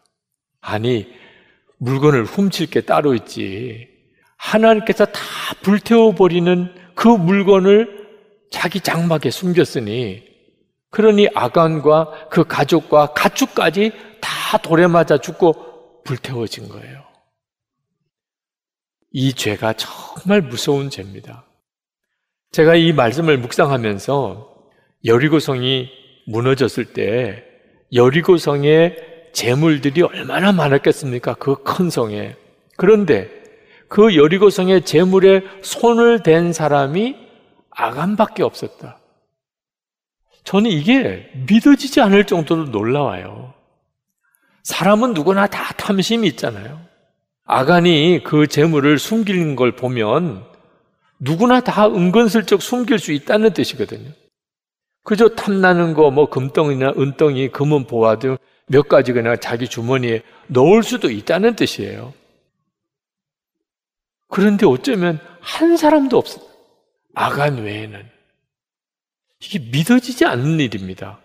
아니, 0.60 1.08
물건을 1.78 2.24
훔칠 2.24 2.66
게 2.70 2.82
따로 2.82 3.14
있지. 3.14 3.88
하나님께서 4.36 5.06
다 5.06 5.20
불태워버리는 5.62 6.74
그 6.94 7.08
물건을 7.08 8.06
자기 8.50 8.80
장막에 8.80 9.30
숨겼으니, 9.30 10.22
그러니 10.92 11.28
아간과 11.34 12.28
그 12.30 12.44
가족과 12.44 13.14
가축까지 13.14 13.92
다 14.20 14.58
돌에 14.58 14.86
맞아 14.86 15.18
죽고 15.18 16.02
불태워진 16.04 16.68
거예요. 16.68 17.02
이 19.10 19.32
죄가 19.32 19.72
정말 19.72 20.42
무서운 20.42 20.90
죄입니다. 20.90 21.44
제가 22.52 22.74
이 22.76 22.92
말씀을 22.92 23.38
묵상하면서 23.38 24.54
여리고성이 25.06 25.90
무너졌을 26.26 26.92
때 26.92 27.42
여리고성의 27.94 29.30
재물들이 29.32 30.02
얼마나 30.02 30.52
많았겠습니까? 30.52 31.34
그 31.34 31.56
큰 31.64 31.88
성에. 31.88 32.36
그런데 32.76 33.30
그 33.88 34.14
여리고성의 34.14 34.84
재물에 34.84 35.42
손을 35.62 36.22
댄 36.22 36.52
사람이 36.52 37.16
아간밖에 37.70 38.42
없었다. 38.42 38.98
저는 40.44 40.70
이게 40.70 41.30
믿어지지 41.46 42.00
않을 42.00 42.24
정도로 42.24 42.66
놀라워요. 42.66 43.54
사람은 44.64 45.14
누구나 45.14 45.46
다 45.46 45.72
탐심이 45.74 46.26
있잖아요. 46.28 46.80
아간이 47.44 48.22
그 48.24 48.46
재물을 48.46 48.98
숨기는 48.98 49.56
걸 49.56 49.72
보면 49.72 50.44
누구나 51.18 51.60
다 51.60 51.86
은근슬쩍 51.86 52.62
숨길 52.62 52.98
수 52.98 53.12
있다는 53.12 53.52
뜻이거든요. 53.52 54.10
그저 55.04 55.28
탐나는 55.30 55.94
거, 55.94 56.10
뭐 56.10 56.28
금덩이나 56.28 56.94
은덩이, 56.96 57.48
금은 57.48 57.86
보화 57.86 58.18
등 58.18 58.36
몇 58.66 58.88
가지 58.88 59.12
그냥 59.12 59.36
자기 59.38 59.68
주머니에 59.68 60.22
넣을 60.46 60.82
수도 60.82 61.10
있다는 61.10 61.56
뜻이에요. 61.56 62.14
그런데 64.28 64.64
어쩌면 64.66 65.20
한 65.40 65.76
사람도 65.76 66.16
없어. 66.16 66.40
아간 67.14 67.62
외에는. 67.62 68.10
이게 69.42 69.58
믿어지지 69.58 70.24
않는 70.24 70.60
일입니다. 70.60 71.18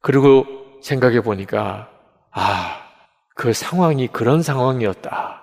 그리고 0.00 0.46
생각해 0.82 1.22
보니까, 1.22 1.90
아, 2.30 2.82
그 3.34 3.52
상황이 3.52 4.06
그런 4.08 4.42
상황이었다. 4.42 5.42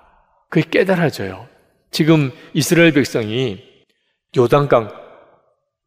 그게 0.49 0.69
깨달아져요. 0.69 1.47
지금 1.91 2.31
이스라엘 2.53 2.93
백성이 2.93 3.63
요단강 4.35 4.91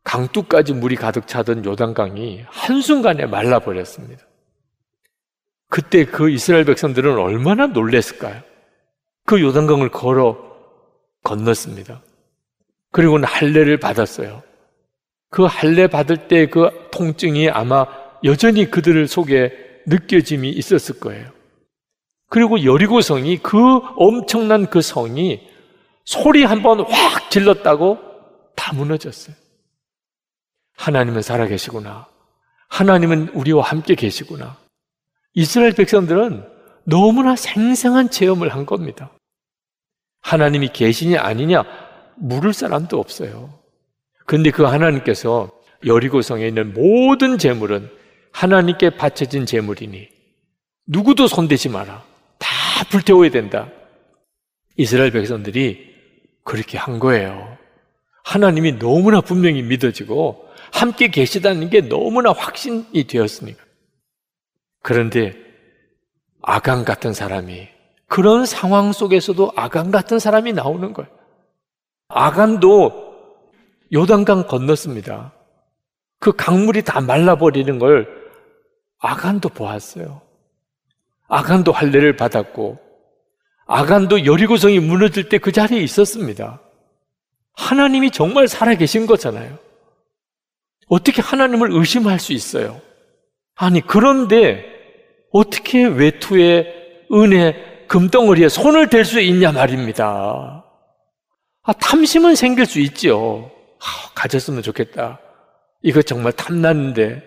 강둑까지 0.03 0.73
물이 0.73 0.97
가득 0.97 1.27
차던 1.27 1.65
요단강이 1.65 2.45
한순간에 2.49 3.27
말라버렸습니다. 3.27 4.25
그때 5.69 6.05
그 6.05 6.31
이스라엘 6.31 6.65
백성들은 6.65 7.17
얼마나 7.17 7.67
놀랬을까요? 7.67 8.43
그 9.25 9.41
요단강을 9.41 9.91
걸어 9.91 10.37
건넜습니다. 11.23 12.03
그리고는 12.93 13.27
할례를 13.29 13.79
받았어요. 13.79 14.43
그 15.31 15.45
할례 15.45 15.87
받을 15.87 16.29
때 16.29 16.47
그 16.47 16.89
통증이 16.91 17.49
아마 17.51 17.87
여전히 18.25 18.71
그들 18.71 19.07
속에 19.07 19.53
느껴짐이 19.87 20.51
있었을 20.51 20.99
거예요. 21.01 21.31
그리고 22.29 22.65
여리고성이 22.65 23.39
그 23.39 23.59
엄청난 23.97 24.67
그 24.71 24.83
성이 24.83 25.49
소리 26.05 26.45
한 26.45 26.63
번 26.63 26.81
확 26.81 27.31
질렀다고 27.31 27.99
다 28.57 28.73
무너졌어요. 28.75 29.35
하나님은 30.77 31.23
살아계시구나. 31.23 32.07
하나님은 32.69 33.31
우리와 33.31 33.63
함께 33.65 33.95
계시구나. 33.95 34.57
이스라엘 35.35 35.73
백성들은 35.73 36.45
너무나 36.85 37.37
생생한 37.37 38.11
체험을 38.11 38.49
한 38.55 38.67
겁니다. 38.67 39.11
하나님이 40.23 40.71
계시냐 40.73 41.21
아니냐 41.23 41.65
물을 42.21 42.53
사람도 42.53 42.99
없어요. 42.99 43.59
근데 44.27 44.51
그 44.51 44.63
하나님께서 44.63 45.51
여리고성에 45.85 46.47
있는 46.47 46.73
모든 46.75 47.39
재물은 47.39 47.91
하나님께 48.33 48.91
바쳐진 48.91 49.47
재물이니 49.47 50.09
누구도 50.87 51.27
손대지 51.27 51.69
마라. 51.69 52.05
다 52.39 52.49
불태워야 52.91 53.31
된다. 53.31 53.69
이스라엘 54.77 55.11
백성들이 55.11 55.91
그렇게 56.45 56.79
한 56.79 56.99
거예요. 56.99 57.57
하나님이 58.25 58.79
너무나 58.79 59.21
분명히 59.21 59.63
믿어지고 59.63 60.49
함께 60.73 61.09
계시다는 61.09 61.71
게 61.71 61.81
너무나 61.81 62.33
확신이 62.33 63.05
되었으니까. 63.05 63.63
그런데 64.83 65.35
아강 66.43 66.85
같은 66.85 67.13
사람이 67.13 67.69
그런 68.07 68.47
상황 68.47 68.93
속에서도 68.93 69.53
아간 69.57 69.91
같은 69.91 70.19
사람이 70.19 70.53
나오는 70.53 70.93
거예요. 70.93 71.20
아간도 72.11 73.15
요단강 73.93 74.47
건넜습니다. 74.47 75.33
그 76.19 76.33
강물이 76.33 76.83
다 76.83 77.01
말라버리는 77.01 77.79
걸 77.79 78.09
아간도 78.99 79.49
보았어요. 79.49 80.21
아간도 81.29 81.73
할례를 81.73 82.17
받았고 82.17 82.79
아간도 83.67 84.27
여리고성이 84.27 84.81
무너질 84.81 85.29
때 85.29 85.39
그 85.39 85.53
자리에 85.53 85.81
있었습니다. 85.81 86.61
하나님이 87.55 88.11
정말 88.11 88.49
살아계신 88.49 89.07
거잖아요. 89.07 89.57
어떻게 90.89 91.23
하나님을 91.23 91.71
의심할 91.73 92.19
수 92.19 92.33
있어요? 92.33 92.81
아니, 93.55 93.81
그런데 93.81 94.65
어떻게 95.33 95.85
외투의 95.85 97.07
은혜 97.13 97.87
금덩어리에 97.87 98.49
손을 98.49 98.89
댈 98.89 99.05
수 99.05 99.21
있냐 99.21 99.53
말입니다. 99.53 100.65
아, 101.63 101.73
탐심은 101.73 102.35
생길 102.35 102.67
수 102.67 102.81
있죠. 102.81 103.51
아, 103.79 104.11
가졌으면 104.15 104.63
좋겠다. 104.63 105.21
이거 105.83 106.03
정말 106.03 106.33
탐났는데. 106.33 107.23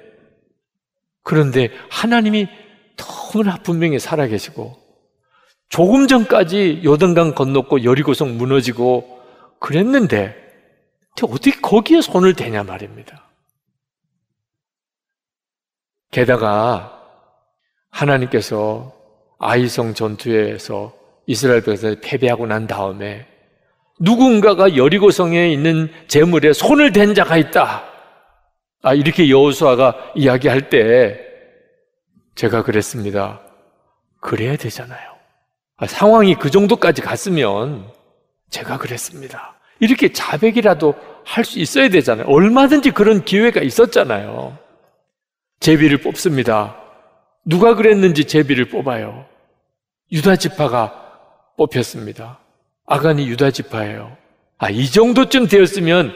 그런데 1.24 1.70
하나님이 1.90 2.48
너무나 2.98 3.58
분명히 3.58 3.98
살아계시고 3.98 4.78
조금 5.70 6.08
전까지 6.08 6.82
요단강 6.84 7.34
건넜고 7.34 7.84
여리고성 7.84 8.38
무너지고 8.38 9.22
그랬는데 9.60 10.36
어떻게 11.24 11.52
거기에 11.60 12.02
손을 12.02 12.36
대냐 12.36 12.64
말입니다. 12.64 13.30
게다가 16.12 17.02
하나님께서 17.90 18.94
아이성 19.40 19.94
전투에서 19.94 20.94
이스라엘 21.26 21.64
백성이 21.64 21.96
패배하고 22.02 22.46
난 22.46 22.68
다음에 22.68 23.28
누군가가 24.00 24.76
여리고성에 24.76 25.52
있는 25.52 25.90
재물에 26.08 26.54
손을 26.54 26.92
댄 26.92 27.14
자가 27.14 27.38
있다. 27.38 27.84
아 28.82 28.94
이렇게 28.94 29.30
여호수아가 29.30 30.12
이야기할 30.16 30.70
때 30.70 31.20
제가 32.36 32.64
그랬습니다. 32.64 33.42
그래야 34.20 34.56
되잖아요. 34.56 35.14
아, 35.78 35.88
상황이 35.88 36.36
그 36.36 36.50
정도까지 36.50 37.02
갔으면 37.02 37.88
제가 38.50 38.78
그랬습니다. 38.78 39.56
이렇게 39.80 40.12
자백이라도 40.12 40.96
할 41.26 41.46
수 41.46 41.60
있어야 41.60 41.88
되잖아요. 41.90 42.26
얼마든지 42.28 42.92
그런 42.92 43.24
기회가 43.24 43.62
있었잖아요. 43.62 44.58
제비를 45.62 46.00
뽑습니다. 46.00 46.76
누가 47.46 47.76
그랬는지 47.76 48.26
제비를 48.26 48.70
뽑아요. 48.70 49.26
유다 50.12 50.36
지파가 50.36 50.94
뽑혔습니다. 51.58 52.40
아간이 52.86 53.28
유다 53.28 53.52
지파예요. 53.52 54.16
아, 54.58 54.70
이 54.70 54.90
정도쯤 54.90 55.48
되었으면 55.48 56.14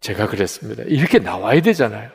제가 0.00 0.28
그랬습니다. 0.28 0.82
이렇게 0.86 1.18
나와야 1.18 1.60
되잖아요. 1.60 2.10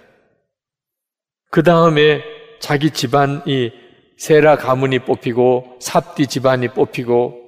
그 1.51 1.63
다음에 1.63 2.21
자기 2.59 2.89
집안이 2.89 3.71
세라 4.17 4.55
가문이 4.55 4.99
뽑히고 4.99 5.77
삽디 5.79 6.27
집안이 6.27 6.69
뽑히고 6.69 7.45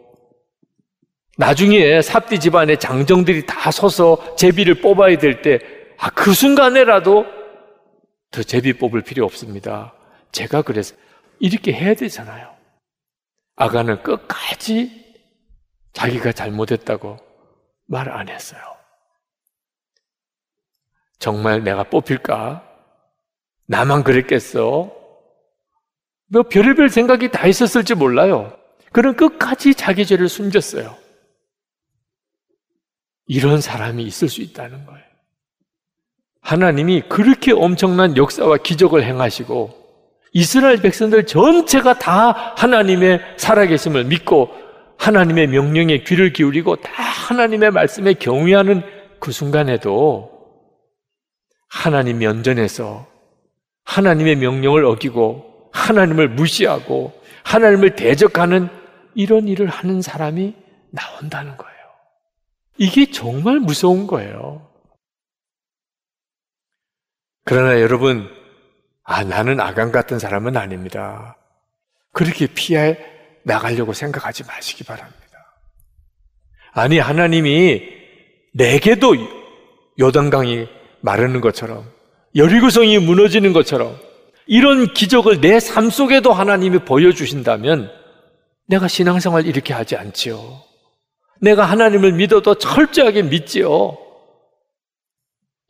나중에 1.37 2.01
삽디 2.01 2.39
집안의 2.39 2.79
장정들이 2.79 3.45
다 3.45 3.71
서서 3.71 4.35
제비를 4.35 4.81
뽑아야 4.81 5.17
될 5.17 5.41
때, 5.41 5.59
아, 5.97 6.09
그 6.09 6.33
순간에라도 6.33 7.25
더 8.31 8.43
제비 8.43 8.73
뽑을 8.73 9.01
필요 9.01 9.23
없습니다. 9.25 9.93
제가 10.31 10.63
그래서 10.63 10.95
이렇게 11.39 11.73
해야 11.73 11.93
되잖아요. 11.93 12.49
아가는 13.55 14.01
끝까지 14.03 15.06
자기가 15.97 16.31
잘못했다고 16.31 17.17
말 17.87 18.07
안 18.09 18.29
했어요. 18.29 18.61
정말 21.17 21.63
내가 21.63 21.83
뽑힐까? 21.83 22.63
나만 23.65 24.03
그랬겠어? 24.03 24.91
뭐 26.27 26.43
별의별 26.43 26.89
생각이 26.89 27.31
다 27.31 27.47
있었을지 27.47 27.95
몰라요. 27.95 28.55
그는 28.91 29.15
끝까지 29.15 29.73
자기 29.73 30.05
죄를 30.05 30.29
숨겼어요. 30.29 30.95
이런 33.25 33.59
사람이 33.59 34.03
있을 34.03 34.29
수 34.29 34.41
있다는 34.41 34.85
거예요. 34.85 35.03
하나님이 36.41 37.09
그렇게 37.09 37.53
엄청난 37.53 38.15
역사와 38.15 38.57
기적을 38.57 39.03
행하시고 39.03 39.75
이스라엘 40.33 40.79
백성들 40.79 41.25
전체가 41.25 41.97
다 41.97 42.53
하나님의 42.55 43.19
살아계심을 43.37 44.03
믿고 44.05 44.66
하나님의 44.97 45.47
명령에 45.47 45.99
귀를 45.99 46.33
기울이고 46.33 46.77
다 46.77 46.91
하나님의 47.03 47.71
말씀에 47.71 48.13
경외하는 48.13 48.81
그 49.19 49.31
순간에도 49.31 50.31
하나님 51.69 52.19
면전에서 52.19 53.07
하나님의 53.83 54.35
명령을 54.37 54.85
어기고 54.85 55.69
하나님을 55.71 56.29
무시하고 56.29 57.13
하나님을 57.43 57.95
대적하는 57.95 58.69
이런 59.13 59.47
일을 59.47 59.67
하는 59.67 60.01
사람이 60.01 60.55
나온다는 60.91 61.55
거예요. 61.57 61.77
이게 62.77 63.09
정말 63.09 63.59
무서운 63.59 64.07
거예요. 64.07 64.67
그러나 67.45 67.79
여러분, 67.81 68.29
아, 69.03 69.23
나는 69.23 69.59
아간 69.59 69.91
같은 69.91 70.19
사람은 70.19 70.57
아닙니다. 70.57 71.37
그렇게 72.11 72.47
피해 72.47 72.97
나가려고 73.47 73.93
생각하지 73.93 74.43
마시기 74.43 74.83
바랍니다. 74.83 75.17
아니, 76.73 76.99
하나님이 76.99 77.81
내게도 78.53 79.15
요단강이 79.99 80.67
마르는 81.01 81.39
것처럼, 81.41 81.89
여리고성이 82.35 82.99
무너지는 82.99 83.53
것처럼, 83.53 83.97
이런 84.45 84.93
기적을 84.93 85.41
내 85.41 85.59
삶 85.59 85.89
속에도 85.89 86.33
하나님이 86.33 86.79
보여주신다면, 86.79 87.89
내가 88.67 88.87
신앙생활 88.87 89.45
이렇게 89.47 89.73
하지 89.73 89.95
않지요. 89.95 90.61
내가 91.39 91.65
하나님을 91.65 92.11
믿어도 92.13 92.55
철저하게 92.55 93.23
믿지요. 93.23 93.97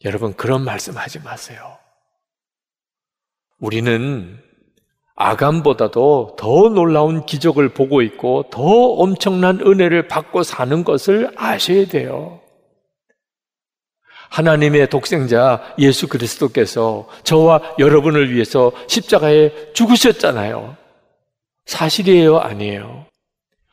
여러분, 0.03 0.33
그런 0.33 0.63
말씀 0.63 0.97
하지 0.97 1.19
마세요. 1.19 1.77
우리는 3.59 4.41
아감보다도 5.17 6.35
더 6.37 6.69
놀라운 6.69 7.25
기적을 7.25 7.69
보고 7.69 8.01
있고 8.01 8.45
더 8.51 8.61
엄청난 8.61 9.59
은혜를 9.59 10.07
받고 10.07 10.43
사는 10.43 10.83
것을 10.83 11.31
아셔야 11.35 11.87
돼요. 11.87 12.39
하나님의 14.29 14.89
독생자 14.89 15.61
예수 15.79 16.07
그리스도께서 16.07 17.07
저와 17.23 17.61
여러분을 17.79 18.31
위해서 18.31 18.71
십자가에 18.87 19.73
죽으셨잖아요. 19.73 20.75
사실이에요? 21.65 22.37
아니에요? 22.37 23.05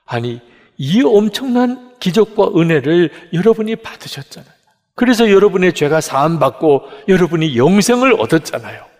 아니, 0.07 0.41
이 0.79 1.03
엄청난 1.03 1.95
기적과 2.01 2.53
은혜를 2.57 3.11
여러분이 3.33 3.77
받으셨잖아요. 3.77 4.53
그래서 4.95 5.31
여러분의 5.31 5.75
죄가 5.75 6.01
사함받고 6.01 6.83
여러분이 7.09 7.57
영생을 7.57 8.15
얻었잖아요. 8.19 8.94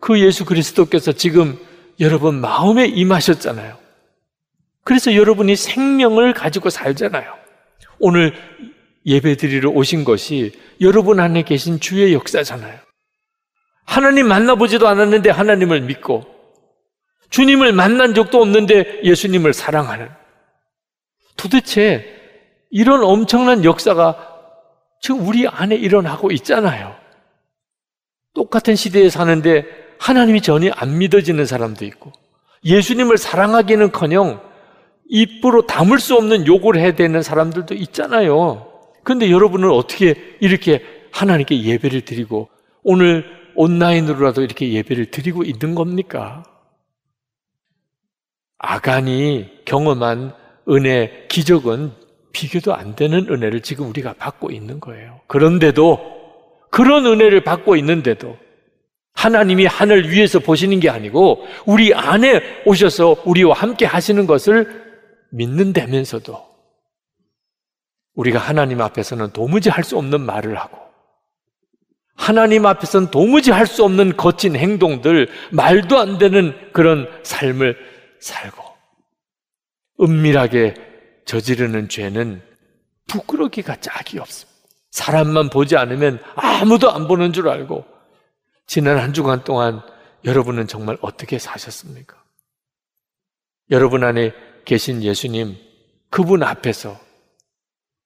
그 0.00 0.20
예수 0.20 0.44
그리스도께서 0.44 1.12
지금 1.12 1.58
여러분 2.00 2.40
마음에 2.40 2.86
임하셨잖아요. 2.86 3.76
그래서 4.84 5.14
여러분이 5.14 5.56
생명을 5.56 6.32
가지고 6.32 6.70
살잖아요. 6.70 7.34
오늘 7.98 8.34
예배 9.04 9.36
드리러 9.36 9.70
오신 9.70 10.04
것이 10.04 10.52
여러분 10.80 11.20
안에 11.20 11.42
계신 11.42 11.80
주의 11.80 12.14
역사잖아요. 12.14 12.78
하나님 13.84 14.28
만나보지도 14.28 14.86
않았는데 14.86 15.30
하나님을 15.30 15.80
믿고 15.82 16.26
주님을 17.30 17.72
만난 17.72 18.14
적도 18.14 18.40
없는데 18.40 19.00
예수님을 19.04 19.52
사랑하는 19.52 20.08
도대체 21.36 22.14
이런 22.70 23.02
엄청난 23.02 23.64
역사가 23.64 24.36
지금 25.00 25.26
우리 25.26 25.46
안에 25.46 25.76
일어나고 25.76 26.32
있잖아요. 26.32 26.96
똑같은 28.34 28.76
시대에 28.76 29.08
사는데 29.08 29.87
하나님이 29.98 30.40
전혀 30.40 30.70
안 30.74 30.98
믿어지는 30.98 31.46
사람도 31.46 31.84
있고 31.84 32.12
예수님을 32.64 33.18
사랑하기는 33.18 33.92
커녕 33.92 34.40
입으로 35.08 35.66
담을 35.66 35.98
수 35.98 36.16
없는 36.16 36.46
욕을 36.46 36.78
해야 36.78 36.92
되는 36.92 37.22
사람들도 37.22 37.74
있잖아요. 37.74 38.66
근데 39.04 39.30
여러분은 39.30 39.70
어떻게 39.70 40.14
이렇게 40.40 40.82
하나님께 41.12 41.62
예배를 41.62 42.02
드리고 42.02 42.48
오늘 42.82 43.24
온라인으로라도 43.54 44.42
이렇게 44.42 44.72
예배를 44.72 45.06
드리고 45.06 45.42
있는 45.44 45.74
겁니까? 45.74 46.44
아간이 48.58 49.50
경험한 49.64 50.34
은혜, 50.68 51.26
기적은 51.28 51.92
비교도 52.32 52.74
안 52.74 52.94
되는 52.94 53.26
은혜를 53.28 53.62
지금 53.62 53.88
우리가 53.88 54.12
받고 54.14 54.50
있는 54.50 54.80
거예요. 54.80 55.20
그런데도, 55.26 55.98
그런 56.70 57.06
은혜를 57.06 57.42
받고 57.42 57.76
있는데도, 57.76 58.36
하나님이 59.18 59.66
하늘 59.66 60.12
위에서 60.12 60.38
보시는 60.38 60.78
게 60.78 60.88
아니고, 60.88 61.44
우리 61.66 61.92
안에 61.92 62.62
오셔서 62.64 63.22
우리와 63.24 63.52
함께 63.52 63.84
하시는 63.84 64.28
것을 64.28 64.80
믿는다면서도, 65.30 66.40
우리가 68.14 68.38
하나님 68.38 68.80
앞에서는 68.80 69.32
도무지 69.32 69.70
할 69.70 69.82
수 69.82 69.98
없는 69.98 70.20
말을 70.20 70.56
하고, 70.56 70.78
하나님 72.14 72.64
앞에서는 72.64 73.10
도무지 73.10 73.50
할 73.50 73.66
수 73.66 73.82
없는 73.82 74.16
거친 74.16 74.54
행동들, 74.54 75.28
말도 75.50 75.98
안 75.98 76.18
되는 76.18 76.54
그런 76.72 77.08
삶을 77.24 77.76
살고, 78.20 78.62
은밀하게 80.00 80.74
저지르는 81.24 81.88
죄는 81.88 82.40
부끄러기가 83.08 83.74
짝이 83.80 84.20
없습니다. 84.20 84.56
사람만 84.92 85.50
보지 85.50 85.76
않으면 85.76 86.20
아무도 86.36 86.92
안 86.92 87.08
보는 87.08 87.32
줄 87.32 87.48
알고, 87.48 87.97
지난 88.68 88.98
한 88.98 89.14
주간 89.14 89.42
동안 89.44 89.80
여러분은 90.24 90.66
정말 90.66 90.98
어떻게 91.00 91.38
사셨습니까? 91.38 92.22
여러분 93.70 94.04
안에 94.04 94.34
계신 94.66 95.02
예수님, 95.02 95.56
그분 96.10 96.42
앞에서 96.42 97.00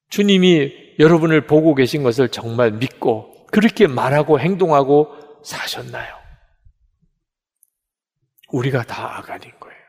주님이 0.09 0.95
여러분을 1.01 1.47
보고 1.47 1.75
계신 1.75 2.05
것을 2.05 2.29
정말 2.29 2.71
믿고 2.71 3.47
그렇게 3.47 3.89
말하고 3.89 4.39
행동하고 4.39 5.43
사셨나요? 5.43 6.17
우리가 8.53 8.85
다 8.85 9.19
아간인 9.19 9.51
거예요. 9.59 9.83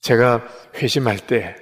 제가 0.00 0.46
회심할 0.76 1.26
때, 1.26 1.54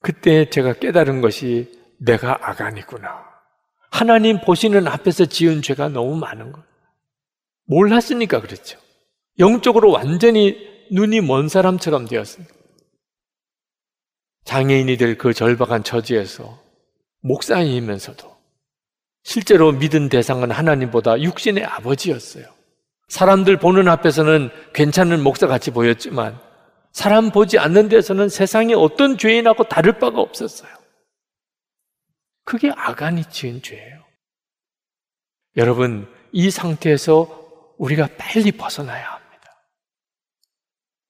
그때 0.00 0.48
제가 0.48 0.72
깨달은 0.74 1.20
것이 1.20 1.70
내가 1.98 2.38
아간이구나. 2.48 3.35
하나님 3.96 4.38
보시는 4.42 4.86
앞에서 4.86 5.24
지은 5.24 5.62
죄가 5.62 5.88
너무 5.88 6.16
많은 6.16 6.52
거예요. 6.52 6.66
몰랐으니까 7.64 8.42
그렇죠. 8.42 8.78
영적으로 9.38 9.90
완전히 9.90 10.54
눈이 10.90 11.22
먼 11.22 11.48
사람처럼 11.48 12.06
되었습니다. 12.06 12.54
장애인이 14.44 14.98
될 14.98 15.16
그 15.16 15.32
절박한 15.32 15.82
처지에서 15.82 16.58
목사이면서도 17.22 18.36
실제로 19.24 19.72
믿은 19.72 20.10
대상은 20.10 20.50
하나님보다 20.50 21.18
육신의 21.20 21.64
아버지였어요. 21.64 22.44
사람들 23.08 23.56
보는 23.56 23.88
앞에서는 23.88 24.50
괜찮은 24.74 25.22
목사 25.22 25.46
같이 25.46 25.70
보였지만 25.70 26.38
사람 26.92 27.30
보지 27.30 27.58
않는 27.58 27.88
데서는 27.88 28.28
세상에 28.28 28.74
어떤 28.74 29.16
죄인하고 29.16 29.64
다를 29.64 29.98
바가 29.98 30.20
없었어요. 30.20 30.75
그게 32.46 32.70
아간이 32.74 33.24
지은 33.24 33.60
죄예요. 33.60 34.04
여러분, 35.56 36.08
이 36.32 36.50
상태에서 36.50 37.74
우리가 37.76 38.08
빨리 38.16 38.52
벗어나야 38.52 39.04
합니다. 39.04 39.26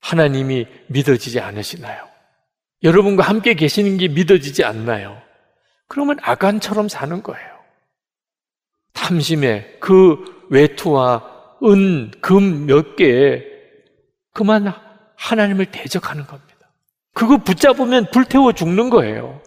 하나님이 0.00 0.66
믿어지지 0.88 1.38
않으시나요? 1.40 2.08
여러분과 2.82 3.22
함께 3.22 3.54
계시는 3.54 3.98
게 3.98 4.08
믿어지지 4.08 4.64
않나요? 4.64 5.22
그러면 5.88 6.16
아간처럼 6.22 6.88
사는 6.88 7.22
거예요. 7.22 7.56
탐심에 8.94 9.76
그 9.78 10.46
외투와 10.50 11.58
은, 11.64 12.10
금 12.20 12.66
몇 12.66 12.96
개에 12.96 13.44
그만 14.32 14.72
하나님을 15.16 15.66
대적하는 15.70 16.26
겁니다. 16.26 16.70
그거 17.14 17.36
붙잡으면 17.38 18.10
불태워 18.10 18.52
죽는 18.52 18.90
거예요. 18.90 19.42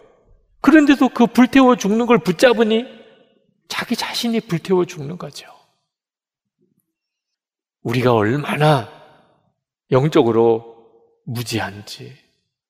그런데도 0.60 1.08
그 1.10 1.26
불태워 1.26 1.76
죽는 1.76 2.06
걸 2.06 2.18
붙잡으니 2.18 2.84
자기 3.68 3.96
자신이 3.96 4.40
불태워 4.40 4.84
죽는 4.84 5.16
거죠. 5.16 5.46
우리가 7.82 8.12
얼마나 8.12 8.88
영적으로 9.90 10.86
무지한지, 11.24 12.14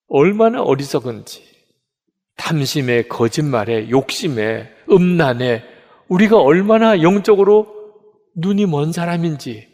얼마나 0.08 0.62
어리석은지 0.62 1.44
탐심에 2.36 3.02
거짓말에 3.02 3.90
욕심에 3.90 4.70
음란에 4.90 5.62
우리가 6.08 6.40
얼마나 6.40 7.02
영적으로 7.02 7.94
눈이 8.36 8.66
먼 8.66 8.92
사람인지 8.92 9.68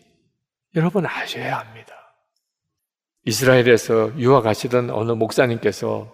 여러분 0.74 1.06
아셔야 1.06 1.58
합니다. 1.58 1.94
이스라엘에서 3.24 4.18
유학 4.18 4.46
하시던 4.46 4.90
어느 4.90 5.12
목사님께서 5.12 6.12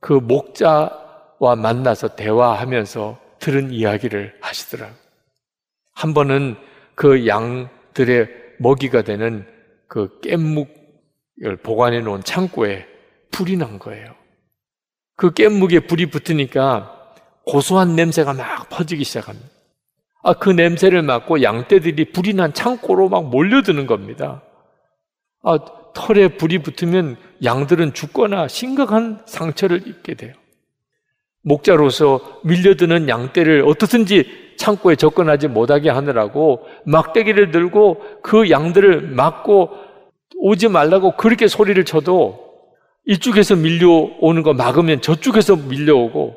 그 0.00 0.12
목자와 0.12 1.05
만나서 1.40 2.16
대화하면서 2.16 3.18
들은 3.38 3.70
이야기를 3.70 4.38
하시더라고요. 4.40 4.96
한 5.92 6.14
번은 6.14 6.56
그 6.94 7.26
양들의 7.26 8.28
먹이가 8.58 9.02
되는 9.02 9.46
그 9.88 10.18
깻묵을 10.22 11.62
보관해 11.62 12.00
놓은 12.00 12.22
창고에 12.24 12.86
불이 13.30 13.56
난 13.56 13.78
거예요. 13.78 14.14
그 15.16 15.32
깻묵에 15.32 15.86
불이 15.88 16.06
붙으니까 16.06 16.92
고소한 17.44 17.94
냄새가 17.94 18.32
막 18.32 18.68
퍼지기 18.68 19.04
시작합니다. 19.04 19.48
아, 20.22 20.32
그 20.32 20.50
냄새를 20.50 21.02
맡고 21.02 21.42
양떼들이 21.42 22.12
불이 22.12 22.34
난 22.34 22.52
창고로 22.52 23.08
막 23.08 23.28
몰려드는 23.28 23.86
겁니다. 23.86 24.42
아, 25.42 25.58
털에 25.94 26.36
불이 26.36 26.58
붙으면 26.62 27.16
양들은 27.44 27.94
죽거나 27.94 28.48
심각한 28.48 29.22
상처를 29.26 29.86
입게 29.86 30.14
돼요. 30.14 30.34
목자로서 31.46 32.40
밀려드는 32.42 33.08
양떼를 33.08 33.62
어떻든지 33.66 34.54
창고에 34.58 34.96
접근하지 34.96 35.48
못하게 35.48 35.90
하느라고 35.90 36.66
막대기를 36.86 37.52
들고 37.52 38.02
그 38.22 38.50
양들을 38.50 39.02
막고 39.10 39.70
오지 40.38 40.68
말라고 40.68 41.16
그렇게 41.16 41.46
소리를 41.46 41.82
쳐도 41.84 42.46
이쪽에서 43.06 43.54
밀려오는 43.54 44.42
거 44.42 44.54
막으면 44.54 45.00
저쪽에서 45.00 45.54
밀려오고 45.56 46.34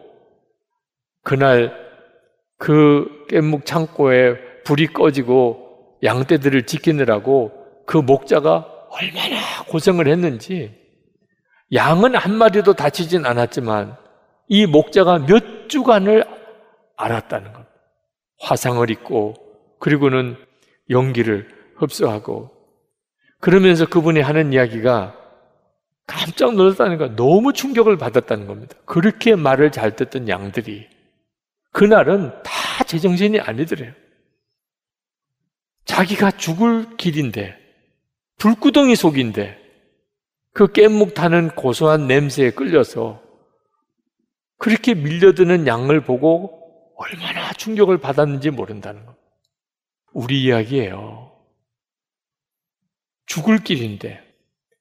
그날 1.24 1.74
그 2.57 3.07
깻묵 3.30 3.66
창고에 3.66 4.36
불이 4.64 4.88
꺼지고 4.88 5.97
양떼들을 6.03 6.68
지키느라고 6.68 7.51
그 7.88 7.97
목자가 7.97 8.68
얼마나 8.91 9.64
고생을 9.68 10.07
했는지 10.07 10.72
양은 11.74 12.16
한 12.16 12.36
마리도 12.36 12.74
다치진 12.74 13.26
않았지만 13.26 13.97
이 14.50 14.66
목자가 14.66 15.20
몇 15.20 15.70
주간을 15.70 16.26
알았다는 16.97 17.54
것. 17.54 17.66
화상을 18.39 18.89
입고 18.89 19.36
그리고는 19.80 20.36
연기를 20.89 21.47
흡수하고 21.76 22.52
그러면서 23.39 23.86
그분이 23.86 24.20
하는 24.20 24.52
이야기가 24.52 25.16
깜짝 26.06 26.56
놀랐다는 26.56 26.97
거 26.97 27.16
너무 27.16 27.54
충격을 27.54 27.97
받았다는 27.97 28.47
겁니다. 28.47 28.76
그렇게 28.86 29.36
말을 29.36 29.72
잘 29.72 29.95
듣던 29.95 30.28
양들이 30.28 30.89
그날은 31.72 32.32
다 32.43 32.84
제정신이 32.86 33.39
아니더래요. 33.39 33.93
자기가 35.86 36.32
죽을 36.32 36.97
길인데 36.97 37.56
불구덩이 38.38 38.95
속인데 38.95 39.58
그 40.54 40.68
깻묵 40.68 41.14
타는 41.14 41.52
고소한 41.52 42.08
냄새에 42.08 42.52
끌려서 42.52 43.22
그렇게 44.60 44.93
밀려드는 44.93 45.66
양을 45.66 46.01
보고 46.01 46.93
얼마나 46.97 47.51
충격을 47.53 47.97
받았는지 47.97 48.51
모른다는 48.51 49.05
것. 49.05 49.16
우리 50.14 50.43
이야기예요. 50.43 51.32
죽을 53.26 53.64
길인데, 53.64 54.22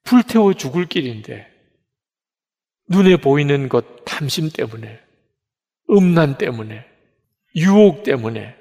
불태워 0.03 0.55
죽을 0.55 0.87
길인데, 0.87 1.47
눈에 2.89 3.17
보이는 3.19 3.69
것 3.69 4.05
탐심 4.05 4.51
때문에, 4.51 4.99
음란 5.91 6.39
때문에, 6.39 6.85
유혹 7.55 8.03
때문에, 8.03 8.57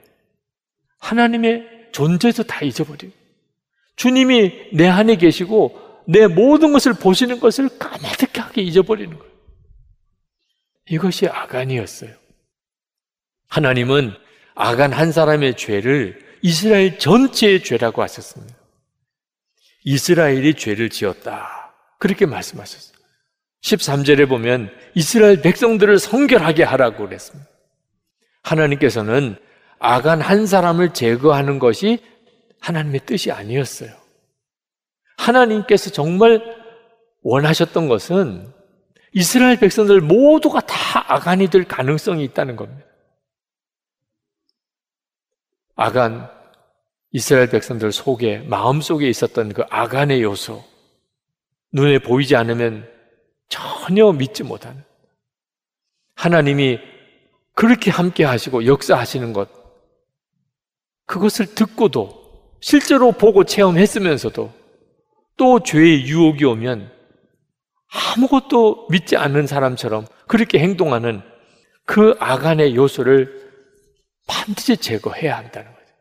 하나님의 0.99 1.89
존재도 1.93 2.43
다 2.43 2.63
잊어버리고, 2.63 3.13
주님이 3.95 4.69
내 4.73 4.87
안에 4.87 5.15
계시고, 5.15 6.03
내 6.07 6.27
모든 6.27 6.73
것을 6.73 6.93
보시는 6.93 7.39
것을 7.39 7.69
까마득하게 7.79 8.61
잊어버리는 8.61 9.17
거예요. 9.17 9.36
이것이 10.89 11.27
아간이었어요. 11.27 12.11
하나님은 13.49 14.13
아간 14.55 14.93
한 14.93 15.11
사람의 15.11 15.55
죄를 15.55 16.19
이스라엘 16.41 16.99
전체의 16.99 17.63
죄라고 17.63 18.01
하셨습니다. 18.03 18.55
이스라엘이 19.83 20.55
죄를 20.55 20.89
지었다. 20.89 21.73
그렇게 21.99 22.25
말씀하셨어요. 22.25 22.97
13절에 23.61 24.27
보면 24.27 24.71
이스라엘 24.93 25.41
백성들을 25.41 25.97
성결하게 25.99 26.63
하라고 26.63 27.05
그랬습니다. 27.05 27.49
하나님께서는 28.43 29.37
아간 29.79 30.21
한 30.21 30.45
사람을 30.45 30.93
제거하는 30.93 31.59
것이 31.59 31.99
하나님의 32.59 33.01
뜻이 33.05 33.31
아니었어요. 33.31 33.91
하나님께서 35.17 35.89
정말 35.89 36.41
원하셨던 37.21 37.87
것은 37.87 38.53
이스라엘 39.13 39.57
백성들 39.59 40.01
모두가 40.01 40.61
다 40.61 41.13
아간이 41.13 41.49
될 41.49 41.63
가능성이 41.63 42.23
있다는 42.25 42.55
겁니다. 42.55 42.85
아간, 45.75 46.29
이스라엘 47.11 47.49
백성들 47.49 47.91
속에, 47.91 48.39
마음 48.39 48.81
속에 48.81 49.07
있었던 49.09 49.53
그 49.53 49.63
아간의 49.69 50.23
요소, 50.23 50.63
눈에 51.71 51.99
보이지 51.99 52.35
않으면 52.35 52.89
전혀 53.49 54.11
믿지 54.11 54.43
못하는 54.43 54.83
하나님이 56.15 56.79
그렇게 57.53 57.91
함께 57.91 58.23
하시고 58.23 58.65
역사하시는 58.65 59.33
것, 59.33 59.49
그것을 61.05 61.55
듣고도 61.55 62.57
실제로 62.59 63.11
보고 63.11 63.43
체험했으면서도 63.43 64.53
또 65.37 65.63
죄의 65.63 66.07
유혹이 66.07 66.43
오면 66.43 66.96
아무것도 67.89 68.87
믿지 68.89 69.15
않는 69.15 69.47
사람처럼 69.47 70.05
그렇게 70.27 70.59
행동하는 70.59 71.21
그 71.85 72.15
아간의 72.19 72.75
요소를 72.75 73.47
반드시 74.27 74.75
제거해야 74.77 75.37
한다는 75.37 75.73
거죠. 75.73 75.93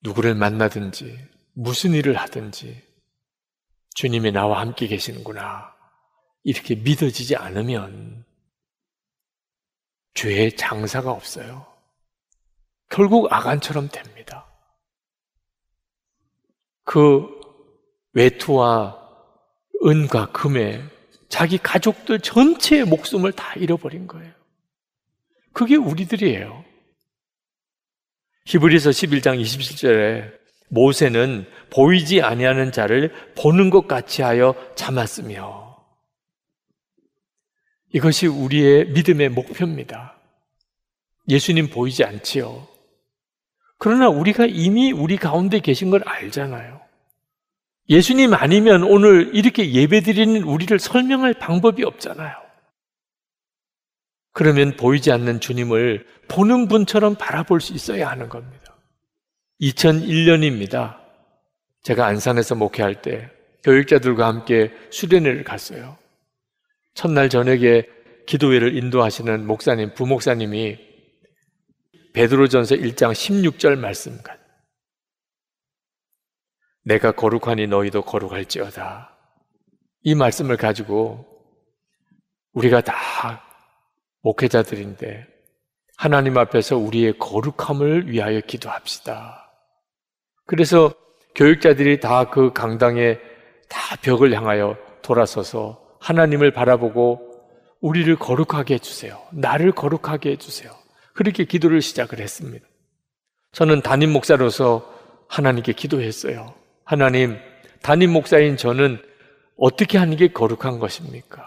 누구를 0.00 0.34
만나든지 0.34 1.18
무슨 1.52 1.92
일을 1.92 2.16
하든지 2.16 2.82
주님이 3.94 4.32
나와 4.32 4.60
함께 4.60 4.86
계시는구나. 4.86 5.74
이렇게 6.42 6.74
믿어지지 6.76 7.36
않으면 7.36 8.24
죄의 10.14 10.56
장사가 10.56 11.10
없어요. 11.10 11.66
결국 12.88 13.32
아간처럼 13.32 13.88
됩니다. 13.88 14.46
그 16.84 17.28
외투와 18.12 19.05
은과 19.84 20.32
금에 20.32 20.82
자기 21.28 21.58
가족들 21.58 22.20
전체의 22.20 22.84
목숨을 22.84 23.32
다 23.32 23.54
잃어버린 23.56 24.06
거예요. 24.06 24.32
그게 25.52 25.76
우리들이에요. 25.76 26.64
히브리서 28.46 28.90
11장 28.90 29.40
27절에 29.40 30.32
모세는 30.68 31.46
보이지 31.70 32.22
아니하는 32.22 32.72
자를 32.72 33.12
보는 33.36 33.70
것 33.70 33.88
같이 33.88 34.22
하여 34.22 34.54
참았으며 34.76 35.76
이것이 37.92 38.26
우리의 38.26 38.90
믿음의 38.90 39.30
목표입니다. 39.30 40.18
예수님 41.28 41.70
보이지 41.70 42.04
않지요. 42.04 42.68
그러나 43.78 44.08
우리가 44.08 44.46
이미 44.46 44.92
우리 44.92 45.16
가운데 45.16 45.60
계신 45.60 45.90
걸 45.90 46.02
알잖아요. 46.06 46.85
예수님 47.88 48.34
아니면 48.34 48.82
오늘 48.82 49.34
이렇게 49.34 49.72
예배드리는 49.72 50.42
우리를 50.42 50.78
설명할 50.78 51.34
방법이 51.34 51.84
없잖아요. 51.84 52.34
그러면 54.32 54.76
보이지 54.76 55.12
않는 55.12 55.40
주님을 55.40 56.06
보는 56.28 56.68
분처럼 56.68 57.14
바라볼 57.14 57.60
수 57.60 57.72
있어야 57.72 58.10
하는 58.10 58.28
겁니다. 58.28 58.76
2001년입니다. 59.60 60.98
제가 61.82 62.06
안산에서 62.06 62.54
목회할 62.54 63.00
때 63.00 63.30
교육자들과 63.62 64.26
함께 64.26 64.72
수련회를 64.90 65.44
갔어요. 65.44 65.96
첫날 66.94 67.28
저녁에 67.28 67.84
기도회를 68.26 68.76
인도하시는 68.76 69.46
목사님, 69.46 69.94
부목사님이 69.94 70.78
베드로전서 72.12 72.76
1장 72.76 73.12
16절 73.12 73.78
말씀 73.78 74.20
내가 76.86 77.10
거룩하니 77.10 77.66
너희도 77.66 78.02
거룩할지어다. 78.02 79.10
이 80.04 80.14
말씀을 80.14 80.56
가지고 80.56 81.26
우리가 82.52 82.80
다 82.80 82.94
목회자들인데 84.22 85.26
하나님 85.96 86.38
앞에서 86.38 86.76
우리의 86.76 87.18
거룩함을 87.18 88.08
위하여 88.08 88.40
기도합시다. 88.40 89.50
그래서 90.46 90.94
교육자들이 91.34 91.98
다 91.98 92.30
그 92.30 92.52
강당에 92.52 93.18
다 93.68 93.96
벽을 94.00 94.32
향하여 94.32 94.78
돌아서서 95.02 95.82
하나님을 96.00 96.52
바라보고 96.52 97.20
우리를 97.80 98.14
거룩하게 98.16 98.74
해주세요. 98.74 99.20
나를 99.32 99.72
거룩하게 99.72 100.30
해주세요. 100.32 100.70
그렇게 101.14 101.44
기도를 101.44 101.82
시작을 101.82 102.20
했습니다. 102.20 102.64
저는 103.50 103.82
담임 103.82 104.12
목사로서 104.12 104.88
하나님께 105.28 105.72
기도했어요. 105.72 106.54
하나님, 106.86 107.36
담임 107.82 108.12
목사인 108.12 108.56
저는 108.56 109.02
어떻게 109.58 109.98
하는 109.98 110.16
게 110.16 110.28
거룩한 110.28 110.78
것입니까? 110.78 111.44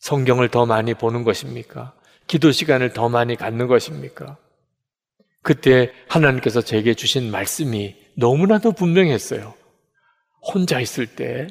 성경을 0.00 0.48
더 0.48 0.66
많이 0.66 0.92
보는 0.92 1.22
것입니까? 1.22 1.94
기도 2.26 2.50
시간을 2.50 2.92
더 2.92 3.08
많이 3.08 3.36
갖는 3.36 3.68
것입니까? 3.68 4.36
그때 5.42 5.92
하나님께서 6.08 6.62
제게 6.62 6.94
주신 6.94 7.30
말씀이 7.30 7.94
너무나도 8.16 8.72
분명했어요. 8.72 9.54
혼자 10.42 10.80
있을 10.80 11.06
때 11.06 11.46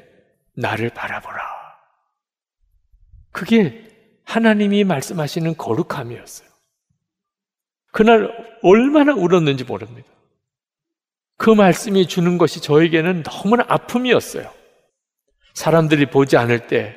나를 0.57 0.89
바라보라. 0.89 1.41
그게 3.31 3.88
하나님이 4.25 4.84
말씀하시는 4.84 5.55
거룩함이었어요. 5.55 6.49
그날 7.93 8.29
얼마나 8.61 9.13
울었는지 9.13 9.63
모릅니다. 9.63 10.12
그 11.38 11.49
말씀이 11.49 12.07
주는 12.07 12.38
것이 12.38 12.61
저에게는 12.61 13.23
너무나 13.23 13.65
아픔이었어요. 13.67 14.51
사람들이 15.53 16.07
보지 16.07 16.38
않을 16.38 16.67
때, 16.67 16.95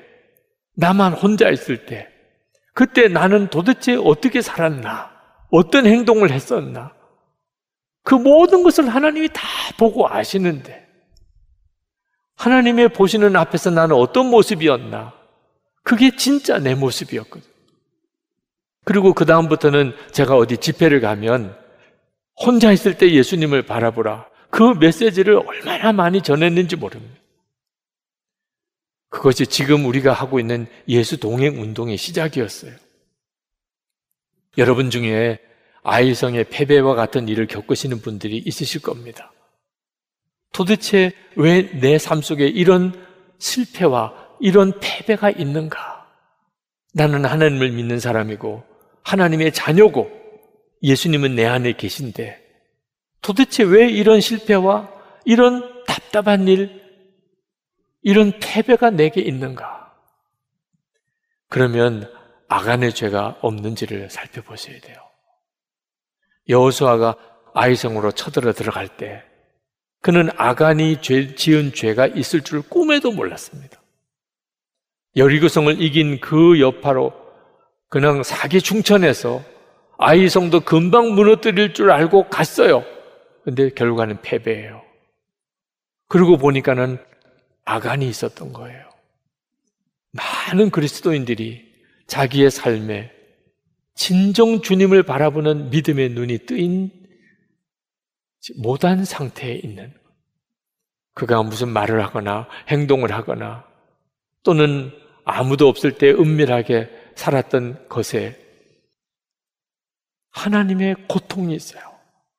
나만 0.76 1.12
혼자 1.12 1.48
있을 1.50 1.86
때, 1.86 2.08
그때 2.74 3.08
나는 3.08 3.48
도대체 3.48 3.96
어떻게 3.96 4.42
살았나? 4.42 5.10
어떤 5.50 5.86
행동을 5.86 6.30
했었나? 6.30 6.92
그 8.02 8.14
모든 8.14 8.62
것을 8.62 8.88
하나님이 8.88 9.28
다 9.32 9.42
보고 9.78 10.08
아시는데, 10.08 10.86
하나님의 12.36 12.90
보시는 12.90 13.34
앞에서 13.34 13.70
나는 13.70 13.96
어떤 13.96 14.26
모습이었나? 14.26 15.14
그게 15.82 16.14
진짜 16.16 16.58
내 16.58 16.74
모습이었거든. 16.74 17.48
그리고 18.84 19.14
그다음부터는 19.14 19.94
제가 20.12 20.36
어디 20.36 20.58
집회를 20.58 21.00
가면 21.00 21.56
혼자 22.36 22.72
있을 22.72 22.96
때 22.98 23.10
예수님을 23.12 23.62
바라보라. 23.66 24.28
그 24.50 24.62
메시지를 24.78 25.36
얼마나 25.46 25.92
많이 25.92 26.22
전했는지 26.22 26.76
모릅니다. 26.76 27.20
그것이 29.08 29.46
지금 29.46 29.86
우리가 29.86 30.12
하고 30.12 30.38
있는 30.40 30.66
예수 30.88 31.18
동행 31.18 31.60
운동의 31.60 31.96
시작이었어요. 31.96 32.72
여러분 34.58 34.90
중에 34.90 35.38
아이성의 35.82 36.44
패배와 36.50 36.94
같은 36.94 37.28
일을 37.28 37.46
겪으시는 37.46 38.00
분들이 38.00 38.38
있으실 38.38 38.82
겁니다. 38.82 39.32
도대체 40.52 41.12
왜 41.36 41.70
내 41.80 41.98
삶 41.98 42.20
속에 42.22 42.46
이런 42.46 42.92
실패와 43.38 44.14
이런 44.40 44.72
패배가 44.80 45.30
있는가? 45.30 46.06
나는 46.94 47.24
하나님을 47.24 47.70
믿는 47.72 48.00
사람이고 48.00 48.64
하나님의 49.02 49.52
자녀고 49.52 50.10
예수님은 50.82 51.34
내 51.34 51.46
안에 51.46 51.72
계신데 51.72 52.44
도대체 53.22 53.64
왜 53.64 53.88
이런 53.88 54.20
실패와 54.20 54.92
이런 55.24 55.84
답답한 55.86 56.46
일, 56.46 56.82
이런 58.02 58.38
패배가 58.38 58.90
내게 58.90 59.20
있는가? 59.20 59.92
그러면 61.48 62.12
아간의 62.48 62.94
죄가 62.94 63.38
없는지를 63.40 64.10
살펴보셔야 64.10 64.78
돼요. 64.80 64.96
여호수아가 66.48 67.16
아이성으로 67.54 68.12
쳐들어 68.12 68.52
들어갈 68.52 68.88
때 68.96 69.24
그는 70.02 70.30
아간이 70.36 71.02
죄, 71.02 71.34
지은 71.34 71.72
죄가 71.72 72.06
있을 72.06 72.42
줄 72.42 72.62
꿈에도 72.62 73.10
몰랐습니다. 73.10 73.82
여리고성을 75.16 75.82
이긴 75.82 76.20
그 76.20 76.60
여파로 76.60 77.12
그냥 77.88 78.22
사기 78.22 78.60
충천해서 78.60 79.42
아이성도 79.98 80.60
금방 80.60 81.14
무너뜨릴 81.14 81.74
줄 81.74 81.90
알고 81.90 82.28
갔어요. 82.28 82.84
근데 83.44 83.70
결과는 83.70 84.20
패배예요. 84.22 84.82
그러고 86.08 86.36
보니까는 86.36 86.98
아간이 87.64 88.08
있었던 88.08 88.52
거예요. 88.52 88.84
많은 90.12 90.70
그리스도인들이 90.70 91.64
자기의 92.06 92.50
삶에 92.50 93.10
진정 93.94 94.62
주님을 94.62 95.02
바라보는 95.02 95.70
믿음의 95.70 96.10
눈이 96.10 96.38
뜨인 96.46 96.90
못한 98.58 99.04
상태에 99.04 99.54
있는 99.54 99.92
그가 101.14 101.42
무슨 101.42 101.68
말을 101.68 102.04
하거나 102.04 102.46
행동을 102.68 103.12
하거나 103.12 103.64
또는 104.42 104.92
아무도 105.24 105.66
없을 105.66 105.92
때 105.98 106.10
은밀하게 106.10 106.88
살았던 107.16 107.88
것에 107.88 108.45
하나님의 110.36 110.96
고통이 111.08 111.54
있어요. 111.54 111.82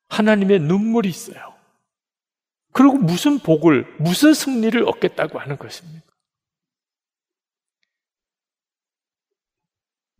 하나님의 0.09 0.59
눈물이 0.59 1.09
있어요. 1.09 1.55
그리고 2.71 2.93
무슨 2.93 3.39
복을, 3.39 3.95
무슨 3.99 4.35
승리를 4.35 4.87
얻겠다고 4.87 5.39
하는 5.39 5.57
것입니까? 5.57 6.05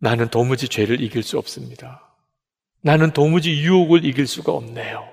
나는 0.00 0.28
도무지 0.28 0.68
죄를 0.68 1.00
이길 1.00 1.22
수 1.22 1.38
없습니다. 1.38 2.02
나는 2.80 3.12
도무지 3.12 3.62
유혹을 3.62 4.04
이길 4.04 4.26
수가 4.26 4.52
없네요. 4.52 5.08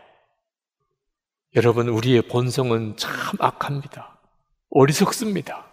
여러분, 1.55 1.87
우리의 1.87 2.23
본성은 2.23 2.97
참 2.97 3.13
악합니다. 3.39 4.19
어리석습니다. 4.71 5.67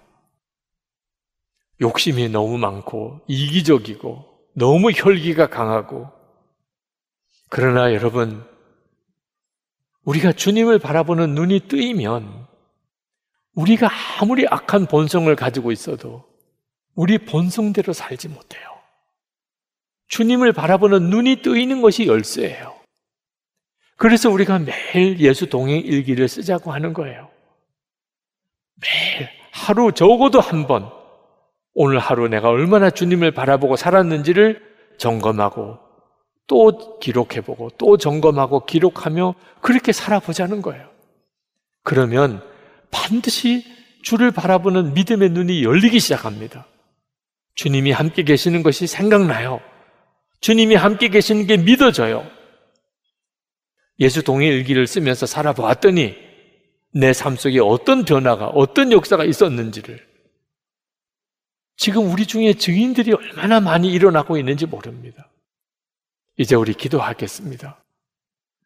욕심이 1.81 2.29
너무 2.29 2.59
많고, 2.59 3.21
이기적이고, 3.27 4.51
너무 4.55 4.93
혈기가 4.93 5.49
강하고, 5.49 6.22
그러나 7.55 7.93
여러분, 7.93 8.43
우리가 10.05 10.33
주님을 10.33 10.79
바라보는 10.79 11.35
눈이 11.35 11.69
뜨이면, 11.69 12.47
우리가 13.55 13.91
아무리 14.19 14.47
악한 14.49 14.87
본성을 14.87 15.37
가지고 15.37 15.71
있어도, 15.71 16.25
우리 16.95 17.19
본성대로 17.19 17.93
살지 17.93 18.29
못해요. 18.29 18.63
주님을 20.09 20.55
바라보는 20.55 21.11
눈이 21.11 21.43
뜨이는 21.43 21.83
것이 21.83 22.07
열쇠예요. 22.07 22.75
그래서 23.99 24.31
우리가 24.31 24.59
매일 24.61 25.21
예수 25.21 25.51
동행 25.51 25.81
일기를 25.81 26.29
쓰자고 26.29 26.73
하는 26.73 26.95
거예요. 26.95 27.29
매일 28.81 29.29
하루 29.51 29.93
적어도 29.93 30.41
한 30.41 30.67
번, 30.67 30.91
오늘 31.75 31.99
하루 31.99 32.29
내가 32.29 32.49
얼마나 32.49 32.89
주님을 32.89 33.33
바라보고 33.33 33.77
살았는지를 33.77 34.97
점검하고 34.97 35.92
또 36.47 36.99
기록해보고 36.99 37.71
또 37.79 37.97
점검하고 37.97 38.67
기록하며 38.67 39.35
그렇게 39.61 39.93
살아보자는 39.93 40.63
거예요. 40.63 40.91
그러면 41.83 42.43
반드시 42.91 43.65
주를 44.03 44.31
바라보는 44.31 44.95
믿음의 44.95 45.31
눈이 45.31 45.65
열리기 45.65 46.01
시작합니다. 46.01 46.67
주님이 47.55 47.93
함께 47.93 48.23
계시는 48.23 48.63
것이 48.63 48.87
생각나요. 48.87 49.61
주님이 50.41 50.75
함께 50.75 51.09
계시는 51.09 51.47
게 51.47 51.57
믿어져요. 51.57 52.27
예수 54.01 54.23
동의 54.23 54.49
일기를 54.49 54.87
쓰면서 54.87 55.27
살아보았더니 55.27 56.17
내 56.95 57.13
삶 57.13 57.37
속에 57.37 57.59
어떤 57.61 58.05
변화가, 58.05 58.49
어떤 58.49 58.93
역사가 58.93 59.25
있었는지를 59.25 60.07
지금 61.77 62.11
우리 62.11 62.27
중에 62.27 62.55
증인들이 62.55 63.13
얼마나 63.13 63.61
많이 63.61 63.91
일어나고 63.91 64.37
있는지 64.37 64.67
모릅니다. 64.67 65.29
이제 66.43 66.57
우리 66.57 66.75
기도하겠습니다. 66.75 67.77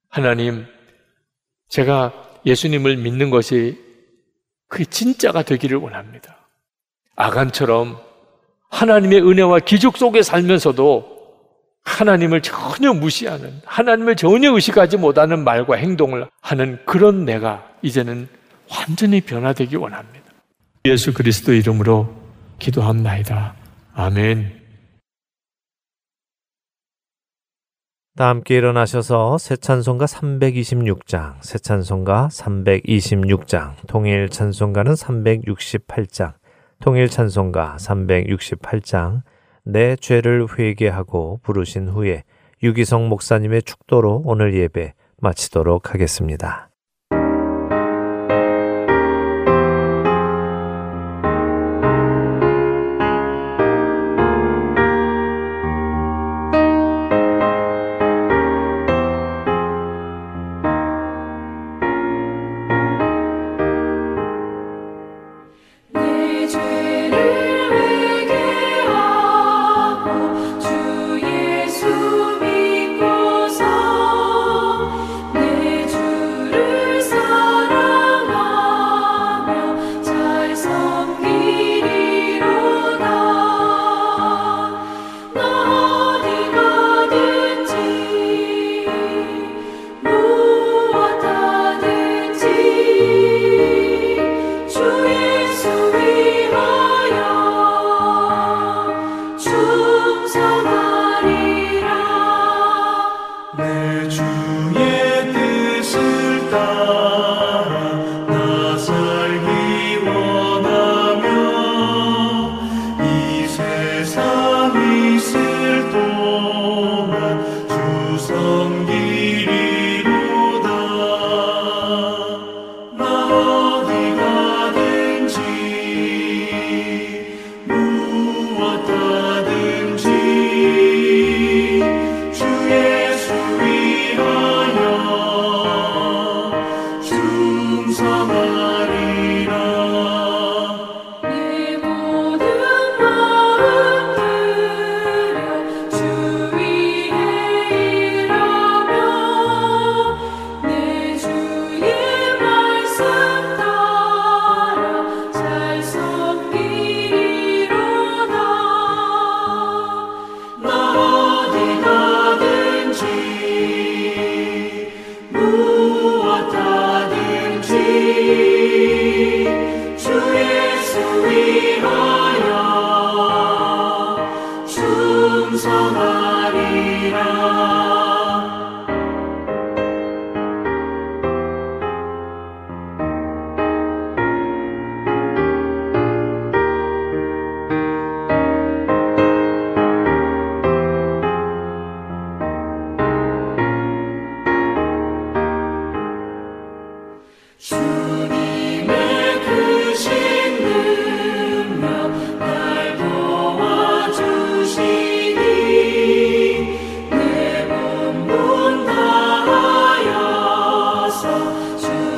하나님, 0.08 0.64
제가 1.68 2.10
예수님을 2.46 2.96
믿는 2.96 3.28
것이 3.28 3.78
그게 4.66 4.86
진짜가 4.86 5.42
되기를 5.42 5.76
원합니다. 5.76 6.38
아간처럼 7.16 8.00
하나님의 8.70 9.20
은혜와 9.20 9.58
기적 9.58 9.98
속에 9.98 10.22
살면서도 10.22 11.16
하나님을 11.84 12.40
전혀 12.40 12.94
무시하는, 12.94 13.60
하나님을 13.66 14.16
전혀 14.16 14.54
의식하지 14.54 14.96
못하는 14.96 15.44
말과 15.44 15.76
행동을 15.76 16.30
하는 16.40 16.78
그런 16.86 17.26
내가 17.26 17.70
이제는 17.82 18.26
완전히 18.70 19.20
변화되기 19.20 19.76
원합니다. 19.76 20.24
예수 20.86 21.12
그리스도 21.12 21.52
이름으로 21.52 22.08
기도합나이다. 22.58 23.54
아멘. 23.92 24.65
다 28.16 28.28
함께 28.28 28.56
일어나셔서 28.56 29.36
새 29.36 29.56
찬송가 29.56 30.06
326장, 30.06 31.34
새 31.42 31.58
찬송가 31.58 32.28
326장, 32.32 33.74
통일 33.86 34.30
찬송가는 34.30 34.94
368장, 34.94 36.32
통일 36.80 37.10
찬송가 37.10 37.76
368장, 37.78 39.20
내 39.64 39.96
죄를 39.96 40.46
회개하고 40.58 41.40
부르신 41.42 41.90
후에 41.90 42.24
유기성 42.62 43.10
목사님의 43.10 43.64
축도로 43.64 44.22
오늘 44.24 44.54
예배 44.54 44.94
마치도록 45.18 45.92
하겠습니다. 45.92 46.65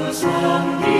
the 0.08 0.14
sun 0.14 0.97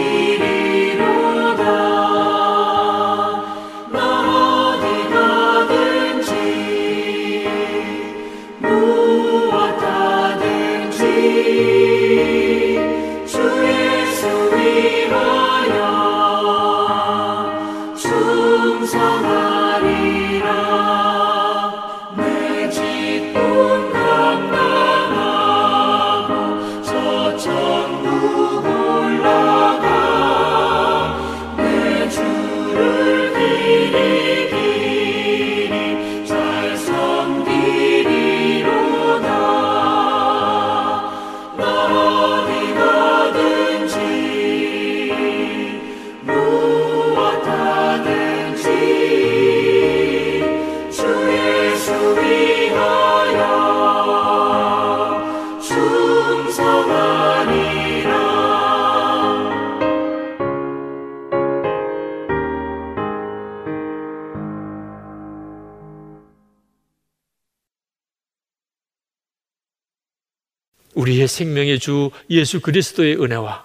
생명의 71.38 71.78
주 71.78 72.10
예수 72.30 72.60
그리스도의 72.60 73.22
은혜와 73.22 73.64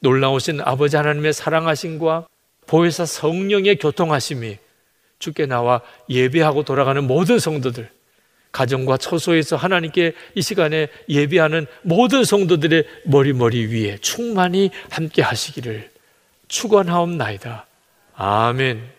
놀라우신 0.00 0.60
아버지 0.60 0.96
하나님의 0.96 1.32
사랑하심과 1.32 2.26
보혜사 2.66 3.06
성령의 3.06 3.76
교통하심이 3.76 4.58
주께 5.18 5.46
나와 5.46 5.80
예배하고 6.10 6.64
돌아가는 6.64 7.02
모든 7.04 7.38
성도들 7.38 7.90
가정과 8.52 8.98
처소에서 8.98 9.56
하나님께 9.56 10.12
이 10.34 10.42
시간에 10.42 10.88
예배하는 11.08 11.66
모든 11.82 12.22
성도들의 12.22 12.84
머리머리 13.04 13.66
위에 13.66 13.98
충만히 13.98 14.70
함께 14.90 15.22
하시기를 15.22 15.90
축원하옵나이다. 16.48 17.66
아멘. 18.14 18.93